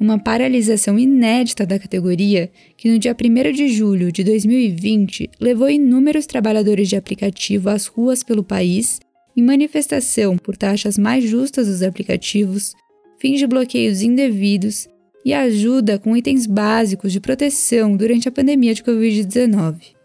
uma 0.00 0.18
paralisação 0.18 0.98
inédita 0.98 1.66
da 1.66 1.78
categoria 1.78 2.50
que 2.76 2.90
no 2.90 2.98
dia 2.98 3.14
1 3.14 3.52
de 3.52 3.68
julho 3.68 4.12
de 4.12 4.22
2020 4.22 5.30
levou 5.40 5.68
inúmeros 5.68 6.26
trabalhadores 6.26 6.88
de 6.88 6.96
aplicativo 6.96 7.68
às 7.68 7.86
ruas 7.86 8.22
pelo 8.22 8.44
país 8.44 9.00
em 9.36 9.42
manifestação 9.42 10.36
por 10.36 10.56
taxas 10.56 10.96
mais 10.96 11.24
justas 11.24 11.66
dos 11.66 11.82
aplicativos, 11.82 12.74
fim 13.20 13.34
de 13.34 13.46
bloqueios 13.46 14.02
indevidos 14.02 14.88
e 15.24 15.32
ajuda 15.32 15.98
com 15.98 16.16
itens 16.16 16.46
básicos 16.46 17.12
de 17.12 17.20
proteção 17.20 17.96
durante 17.96 18.28
a 18.28 18.32
pandemia 18.32 18.74
de 18.74 18.82
Covid-19. 18.82 19.98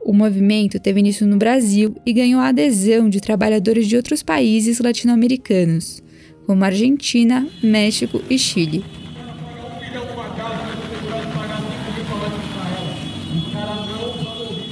O 0.00 0.12
movimento 0.12 0.78
teve 0.80 1.00
início 1.00 1.26
no 1.26 1.36
Brasil 1.36 1.94
e 2.04 2.12
ganhou 2.12 2.40
a 2.40 2.48
adesão 2.48 3.08
de 3.08 3.20
trabalhadores 3.20 3.86
de 3.86 3.96
outros 3.96 4.22
países 4.22 4.78
latino-americanos, 4.78 6.02
como 6.48 6.64
Argentina, 6.64 7.46
México 7.62 8.22
e 8.30 8.38
Chile. 8.38 8.82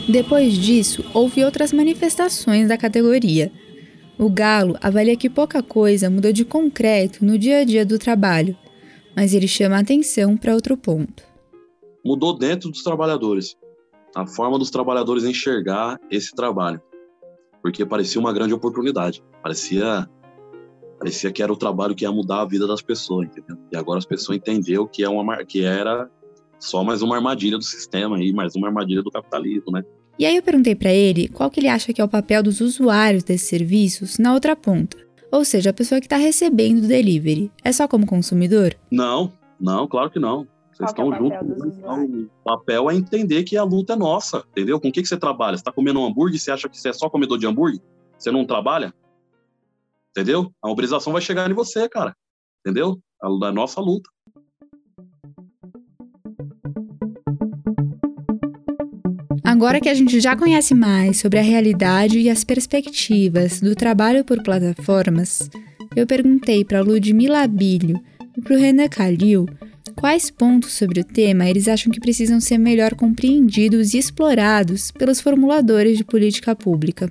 Depois 0.08 0.54
disso, 0.54 1.04
houve 1.12 1.44
outras 1.44 1.74
manifestações 1.74 2.68
da 2.68 2.78
categoria. 2.78 3.52
O 4.18 4.30
Galo 4.30 4.78
avalia 4.80 5.18
que 5.18 5.28
pouca 5.28 5.62
coisa 5.62 6.08
mudou 6.08 6.32
de 6.32 6.46
concreto 6.46 7.22
no 7.22 7.38
dia 7.38 7.58
a 7.58 7.64
dia 7.64 7.84
do 7.84 7.98
trabalho, 7.98 8.56
mas 9.14 9.34
ele 9.34 9.46
chama 9.46 9.76
a 9.76 9.80
atenção 9.80 10.34
para 10.34 10.54
outro 10.54 10.78
ponto. 10.78 11.24
Mudou 12.02 12.38
dentro 12.38 12.70
dos 12.70 12.82
trabalhadores, 12.82 13.54
a 14.14 14.26
forma 14.26 14.58
dos 14.58 14.70
trabalhadores 14.70 15.24
enxergar 15.24 15.98
esse 16.10 16.34
trabalho, 16.34 16.80
porque 17.60 17.84
parecia 17.84 18.18
uma 18.18 18.32
grande 18.32 18.54
oportunidade, 18.54 19.22
parecia 19.42 20.08
Parecia 20.98 21.30
que 21.30 21.42
era 21.42 21.52
o 21.52 21.56
trabalho 21.56 21.94
que 21.94 22.04
ia 22.04 22.12
mudar 22.12 22.42
a 22.42 22.44
vida 22.44 22.66
das 22.66 22.80
pessoas, 22.80 23.28
entendeu? 23.28 23.56
E 23.70 23.76
agora 23.76 23.98
as 23.98 24.06
pessoas 24.06 24.38
entenderam 24.38 24.86
que, 24.86 25.02
é 25.02 25.08
uma, 25.08 25.44
que 25.44 25.62
era 25.62 26.08
só 26.58 26.82
mais 26.82 27.02
uma 27.02 27.16
armadilha 27.16 27.58
do 27.58 27.64
sistema 27.64 28.16
aí, 28.16 28.32
mais 28.32 28.54
uma 28.54 28.68
armadilha 28.68 29.02
do 29.02 29.10
capitalismo, 29.10 29.72
né? 29.72 29.82
E 30.18 30.24
aí 30.24 30.36
eu 30.36 30.42
perguntei 30.42 30.74
para 30.74 30.92
ele 30.92 31.28
qual 31.28 31.50
que 31.50 31.60
ele 31.60 31.68
acha 31.68 31.92
que 31.92 32.00
é 32.00 32.04
o 32.04 32.08
papel 32.08 32.42
dos 32.42 32.60
usuários 32.60 33.22
desses 33.22 33.48
serviços 33.48 34.18
na 34.18 34.32
outra 34.32 34.56
ponta. 34.56 34.96
Ou 35.30 35.44
seja, 35.44 35.70
a 35.70 35.74
pessoa 35.74 36.00
que 36.00 36.06
está 36.06 36.16
recebendo 36.16 36.84
o 36.84 36.88
delivery. 36.88 37.50
É 37.62 37.72
só 37.72 37.86
como 37.86 38.06
consumidor? 38.06 38.74
Não, 38.90 39.32
não, 39.60 39.86
claro 39.86 40.10
que 40.10 40.18
não. 40.18 40.46
Vocês 40.72 40.90
estão 40.90 41.12
é 41.12 41.18
juntos. 41.18 41.38
Então, 41.78 42.04
o 42.04 42.44
papel 42.44 42.90
é 42.90 42.94
entender 42.94 43.44
que 43.44 43.56
a 43.56 43.62
luta 43.62 43.94
é 43.94 43.96
nossa, 43.96 44.44
entendeu? 44.50 44.78
Com 44.78 44.88
o 44.88 44.92
que, 44.92 45.02
que 45.02 45.08
você 45.08 45.16
trabalha? 45.16 45.56
Você 45.56 45.62
está 45.62 45.72
comendo 45.72 46.00
um 46.00 46.06
hambúrguer? 46.06 46.38
Você 46.38 46.50
acha 46.50 46.68
que 46.68 46.78
você 46.78 46.90
é 46.90 46.92
só 46.92 47.08
comedor 47.08 47.38
de 47.38 47.46
hambúrguer? 47.46 47.80
Você 48.18 48.30
não 48.30 48.44
trabalha? 48.44 48.94
Entendeu? 50.16 50.50
A 50.62 50.68
mobilização 50.68 51.12
vai 51.12 51.20
chegar 51.20 51.50
em 51.50 51.52
você, 51.52 51.86
cara. 51.90 52.16
Entendeu? 52.64 52.98
A, 53.22 53.26
a 53.26 53.52
nossa 53.52 53.82
luta. 53.82 54.08
Agora 59.44 59.78
que 59.78 59.90
a 59.90 59.94
gente 59.94 60.18
já 60.18 60.34
conhece 60.34 60.74
mais 60.74 61.20
sobre 61.20 61.38
a 61.38 61.42
realidade 61.42 62.18
e 62.18 62.30
as 62.30 62.44
perspectivas 62.44 63.60
do 63.60 63.76
trabalho 63.76 64.24
por 64.24 64.42
plataformas, 64.42 65.50
eu 65.94 66.06
perguntei 66.06 66.64
para 66.64 66.80
Ludmila 66.80 67.42
Abilho 67.42 68.00
e 68.36 68.40
para 68.40 68.56
o 68.56 68.58
Renan 68.58 68.88
Calil 68.88 69.46
quais 69.94 70.30
pontos 70.30 70.72
sobre 70.72 71.00
o 71.00 71.04
tema 71.04 71.48
eles 71.48 71.68
acham 71.68 71.92
que 71.92 72.00
precisam 72.00 72.40
ser 72.40 72.56
melhor 72.56 72.94
compreendidos 72.94 73.92
e 73.92 73.98
explorados 73.98 74.90
pelos 74.90 75.20
formuladores 75.20 75.98
de 75.98 76.04
política 76.04 76.56
pública. 76.56 77.10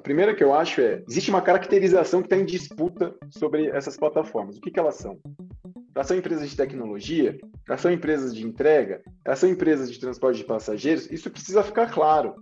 A 0.00 0.02
primeira 0.02 0.34
que 0.34 0.42
eu 0.42 0.54
acho 0.54 0.80
é: 0.80 1.04
existe 1.06 1.28
uma 1.28 1.42
caracterização 1.42 2.22
que 2.22 2.26
está 2.26 2.36
em 2.38 2.46
disputa 2.46 3.14
sobre 3.28 3.66
essas 3.66 3.98
plataformas. 3.98 4.56
O 4.56 4.60
que, 4.62 4.70
que 4.70 4.80
elas 4.80 4.94
são? 4.94 5.20
Elas 5.94 6.06
são 6.06 6.16
empresas 6.16 6.48
de 6.48 6.56
tecnologia? 6.56 7.36
Elas 7.68 7.82
são 7.82 7.92
empresas 7.92 8.34
de 8.34 8.46
entrega? 8.46 9.02
Elas 9.22 9.38
são 9.38 9.50
empresas 9.50 9.92
de 9.92 10.00
transporte 10.00 10.38
de 10.38 10.44
passageiros? 10.44 11.06
Isso 11.10 11.30
precisa 11.30 11.62
ficar 11.62 11.92
claro. 11.92 12.34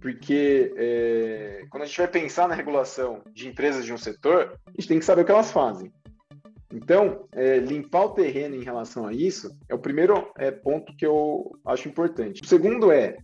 Porque 0.00 0.74
é, 0.76 1.64
quando 1.70 1.84
a 1.84 1.86
gente 1.86 1.98
vai 1.98 2.08
pensar 2.08 2.48
na 2.48 2.56
regulação 2.56 3.22
de 3.32 3.46
empresas 3.46 3.84
de 3.84 3.92
um 3.92 3.98
setor, 3.98 4.58
a 4.66 4.70
gente 4.72 4.88
tem 4.88 4.98
que 4.98 5.04
saber 5.04 5.22
o 5.22 5.24
que 5.24 5.30
elas 5.30 5.52
fazem. 5.52 5.92
Então, 6.74 7.28
é, 7.30 7.58
limpar 7.58 8.06
o 8.06 8.14
terreno 8.14 8.56
em 8.56 8.64
relação 8.64 9.06
a 9.06 9.12
isso 9.12 9.56
é 9.68 9.74
o 9.74 9.78
primeiro 9.78 10.32
é, 10.36 10.50
ponto 10.50 10.96
que 10.96 11.06
eu 11.06 11.56
acho 11.64 11.88
importante. 11.88 12.42
O 12.42 12.46
segundo 12.46 12.90
é 12.90 13.18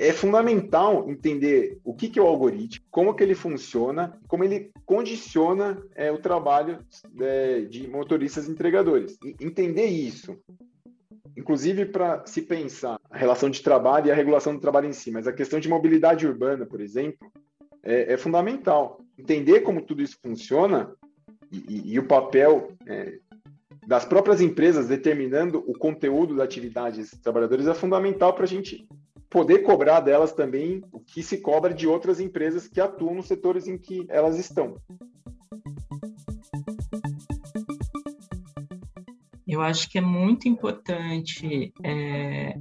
é 0.00 0.14
fundamental 0.14 1.10
entender 1.10 1.78
o 1.84 1.92
que, 1.92 2.08
que 2.08 2.18
é 2.18 2.22
o 2.22 2.26
algoritmo, 2.26 2.86
como 2.90 3.12
que 3.14 3.22
ele 3.22 3.34
funciona, 3.34 4.18
como 4.26 4.42
ele 4.42 4.70
condiciona 4.86 5.78
é, 5.94 6.10
o 6.10 6.16
trabalho 6.16 6.78
é, 7.20 7.60
de 7.60 7.86
motoristas 7.86 8.48
entregadores. 8.48 9.18
E 9.22 9.36
entender 9.44 9.84
isso, 9.84 10.38
inclusive 11.36 11.84
para 11.84 12.24
se 12.24 12.40
pensar 12.40 12.98
a 13.10 13.18
relação 13.18 13.50
de 13.50 13.60
trabalho 13.60 14.06
e 14.06 14.10
a 14.10 14.14
regulação 14.14 14.54
do 14.54 14.60
trabalho 14.60 14.88
em 14.88 14.92
si, 14.94 15.10
mas 15.10 15.26
a 15.26 15.34
questão 15.34 15.60
de 15.60 15.68
mobilidade 15.68 16.26
urbana, 16.26 16.64
por 16.64 16.80
exemplo, 16.80 17.30
é, 17.82 18.14
é 18.14 18.16
fundamental. 18.16 19.02
Entender 19.18 19.60
como 19.60 19.82
tudo 19.82 20.00
isso 20.00 20.16
funciona 20.22 20.90
e, 21.52 21.58
e, 21.68 21.92
e 21.92 21.98
o 21.98 22.06
papel 22.06 22.72
é, 22.86 23.18
das 23.86 24.06
próprias 24.06 24.40
empresas 24.40 24.88
determinando 24.88 25.62
o 25.66 25.74
conteúdo 25.74 26.34
da 26.34 26.44
atividade 26.44 27.02
dos 27.02 27.10
trabalhadores 27.10 27.66
é 27.66 27.74
fundamental 27.74 28.32
para 28.32 28.44
a 28.44 28.48
gente 28.48 28.88
poder 29.30 29.60
cobrar 29.60 30.00
delas 30.00 30.32
também 30.32 30.82
o 30.92 30.98
que 30.98 31.22
se 31.22 31.38
cobra 31.38 31.72
de 31.72 31.86
outras 31.86 32.18
empresas 32.18 32.66
que 32.66 32.80
atuam 32.80 33.14
nos 33.14 33.28
setores 33.28 33.68
em 33.68 33.78
que 33.78 34.04
elas 34.08 34.36
estão. 34.36 34.76
Eu 39.46 39.62
acho 39.62 39.88
que 39.88 39.98
é 39.98 40.00
muito 40.00 40.48
importante 40.48 41.72
é, 41.82 42.56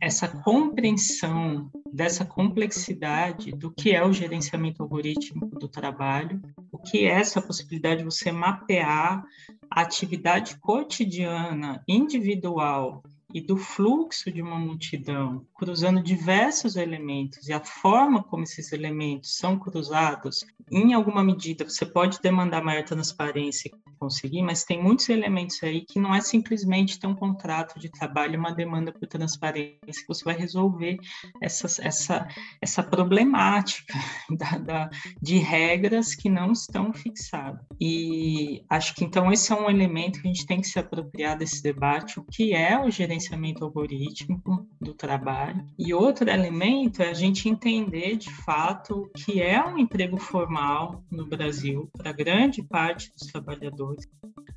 essa 0.00 0.26
compreensão 0.26 1.70
dessa 1.92 2.24
complexidade 2.24 3.52
do 3.52 3.70
que 3.70 3.90
é 3.94 4.04
o 4.04 4.12
gerenciamento 4.12 4.82
algorítmico 4.82 5.58
do 5.58 5.68
trabalho, 5.68 6.40
o 6.72 6.78
que 6.78 7.06
é 7.06 7.10
essa 7.10 7.42
possibilidade 7.42 7.98
de 7.98 8.04
você 8.04 8.32
mapear 8.32 9.22
a 9.70 9.80
atividade 9.82 10.58
cotidiana, 10.58 11.82
individual 11.86 13.02
e 13.32 13.40
do 13.40 13.56
fluxo 13.56 14.30
de 14.30 14.42
uma 14.42 14.58
multidão, 14.58 15.46
cruzando 15.54 16.02
diversos 16.02 16.76
elementos 16.76 17.48
e 17.48 17.52
a 17.52 17.60
forma 17.60 18.22
como 18.22 18.44
esses 18.44 18.72
elementos 18.72 19.36
são 19.36 19.58
cruzados, 19.58 20.44
em 20.70 20.94
alguma 20.94 21.22
medida 21.22 21.68
você 21.68 21.84
pode 21.84 22.20
demandar 22.20 22.62
maior 22.62 22.84
transparência 22.84 23.70
conseguir, 24.00 24.40
mas 24.40 24.64
tem 24.64 24.82
muitos 24.82 25.10
elementos 25.10 25.62
aí 25.62 25.82
que 25.82 26.00
não 26.00 26.14
é 26.14 26.22
simplesmente 26.22 26.98
ter 26.98 27.06
um 27.06 27.14
contrato 27.14 27.78
de 27.78 27.90
trabalho, 27.90 28.38
uma 28.38 28.50
demanda 28.50 28.90
por 28.90 29.06
transparência, 29.06 29.78
que 29.82 30.08
você 30.08 30.24
vai 30.24 30.34
resolver 30.34 30.96
essa, 31.42 31.66
essa, 31.86 32.26
essa 32.62 32.82
problemática 32.82 33.92
da, 34.30 34.58
da, 34.58 34.90
de 35.20 35.36
regras 35.36 36.14
que 36.14 36.30
não 36.30 36.52
estão 36.52 36.94
fixadas. 36.94 37.60
E 37.78 38.64
acho 38.70 38.94
que 38.94 39.04
então 39.04 39.30
esse 39.30 39.52
é 39.52 39.54
um 39.54 39.68
elemento 39.68 40.22
que 40.22 40.28
a 40.28 40.32
gente 40.32 40.46
tem 40.46 40.62
que 40.62 40.68
se 40.68 40.78
apropriar 40.78 41.36
desse 41.36 41.62
debate, 41.62 42.18
o 42.18 42.24
que 42.24 42.54
é 42.54 42.78
o 42.78 42.90
gerenciamento 43.20 43.64
algorítmico 43.64 44.66
do 44.80 44.94
trabalho. 44.94 45.64
E 45.78 45.92
outro 45.92 46.28
elemento 46.28 47.02
é 47.02 47.10
a 47.10 47.14
gente 47.14 47.48
entender 47.48 48.16
de 48.16 48.30
fato 48.30 49.02
o 49.02 49.08
que 49.10 49.42
é 49.42 49.62
um 49.62 49.78
emprego 49.78 50.18
formal 50.18 51.04
no 51.10 51.26
Brasil 51.26 51.90
para 51.96 52.12
grande 52.12 52.62
parte 52.62 53.12
dos 53.12 53.30
trabalhadores 53.30 54.08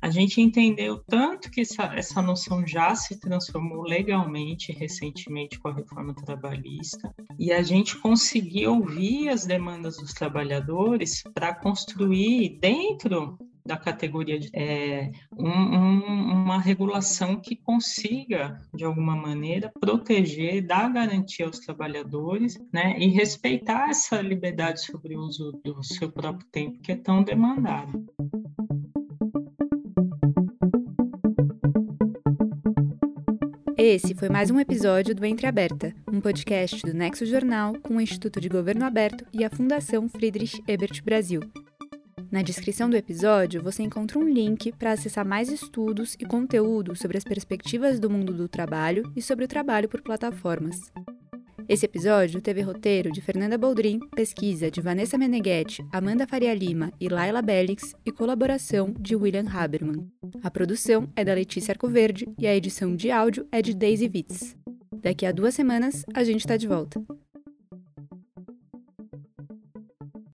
a 0.04 0.10
gente 0.10 0.38
entendeu 0.38 1.02
tanto 1.06 1.50
que 1.50 1.62
essa, 1.62 1.84
essa 1.94 2.20
noção 2.20 2.66
já 2.66 2.94
se 2.94 3.18
transformou 3.18 3.84
legalmente 3.84 4.70
recentemente 4.70 5.58
com 5.58 5.68
a 5.68 5.72
reforma 5.72 6.12
trabalhista, 6.12 7.10
e 7.38 7.50
a 7.50 7.62
gente 7.62 7.96
conseguiu 7.96 8.74
ouvir 8.74 9.30
as 9.30 9.46
demandas 9.46 9.96
dos 9.96 10.12
trabalhadores 10.12 11.22
para 11.34 11.54
construir 11.54 12.58
dentro 12.60 13.38
da 13.66 13.76
categoria 13.78 14.38
de, 14.38 14.50
é, 14.52 15.10
um, 15.36 15.48
um, 15.48 16.32
uma 16.44 16.60
regulação 16.60 17.40
que 17.40 17.56
consiga, 17.56 18.60
de 18.74 18.84
alguma 18.84 19.16
maneira, 19.16 19.72
proteger, 19.80 20.66
dar 20.66 20.92
garantia 20.92 21.46
aos 21.46 21.58
trabalhadores 21.58 22.58
né, 22.72 22.94
e 22.98 23.08
respeitar 23.08 23.88
essa 23.88 24.20
liberdade 24.20 24.84
sobre 24.84 25.16
o 25.16 25.20
uso 25.20 25.52
do 25.64 25.82
seu 25.82 26.12
próprio 26.12 26.46
tempo 26.52 26.78
que 26.80 26.92
é 26.92 26.96
tão 26.96 27.22
demandado. 27.22 28.04
Esse 33.76 34.14
foi 34.14 34.28
mais 34.28 34.50
um 34.50 34.60
episódio 34.60 35.14
do 35.14 35.24
Entre 35.24 35.46
Aberta, 35.46 35.94
um 36.10 36.20
podcast 36.20 36.80
do 36.82 36.94
Nexo 36.94 37.26
Jornal 37.26 37.74
com 37.82 37.96
o 37.96 38.00
Instituto 38.00 38.40
de 38.40 38.48
Governo 38.48 38.84
Aberto 38.84 39.26
e 39.32 39.44
a 39.44 39.50
Fundação 39.50 40.08
Friedrich 40.08 40.62
Ebert 40.66 41.02
Brasil. 41.02 41.40
Na 42.34 42.42
descrição 42.42 42.90
do 42.90 42.96
episódio 42.96 43.62
você 43.62 43.84
encontra 43.84 44.18
um 44.18 44.28
link 44.28 44.72
para 44.72 44.90
acessar 44.90 45.24
mais 45.24 45.52
estudos 45.52 46.16
e 46.18 46.24
conteúdo 46.24 46.96
sobre 46.96 47.16
as 47.16 47.22
perspectivas 47.22 48.00
do 48.00 48.10
mundo 48.10 48.34
do 48.34 48.48
trabalho 48.48 49.04
e 49.14 49.22
sobre 49.22 49.44
o 49.44 49.48
trabalho 49.48 49.88
por 49.88 50.02
plataformas. 50.02 50.76
Esse 51.68 51.86
episódio 51.86 52.42
teve 52.42 52.60
roteiro 52.60 53.12
de 53.12 53.20
Fernanda 53.20 53.56
Boldrin, 53.56 54.00
pesquisa 54.16 54.68
de 54.68 54.80
Vanessa 54.80 55.16
Meneghetti, 55.16 55.86
Amanda 55.92 56.26
Faria 56.26 56.52
Lima 56.52 56.92
e 56.98 57.08
Laila 57.08 57.40
Bellix 57.40 57.94
e 58.04 58.10
colaboração 58.10 58.92
de 58.98 59.14
William 59.14 59.48
Haberman. 59.48 60.04
A 60.42 60.50
produção 60.50 61.08
é 61.14 61.24
da 61.24 61.34
Letícia 61.34 61.70
Arcoverde 61.70 62.26
e 62.36 62.48
a 62.48 62.56
edição 62.56 62.96
de 62.96 63.12
áudio 63.12 63.46
é 63.52 63.62
de 63.62 63.72
Daisy 63.72 64.10
Witz. 64.12 64.56
Daqui 64.92 65.24
a 65.24 65.30
duas 65.30 65.54
semanas 65.54 66.04
a 66.12 66.24
gente 66.24 66.40
está 66.40 66.56
de 66.56 66.66
volta. 66.66 67.00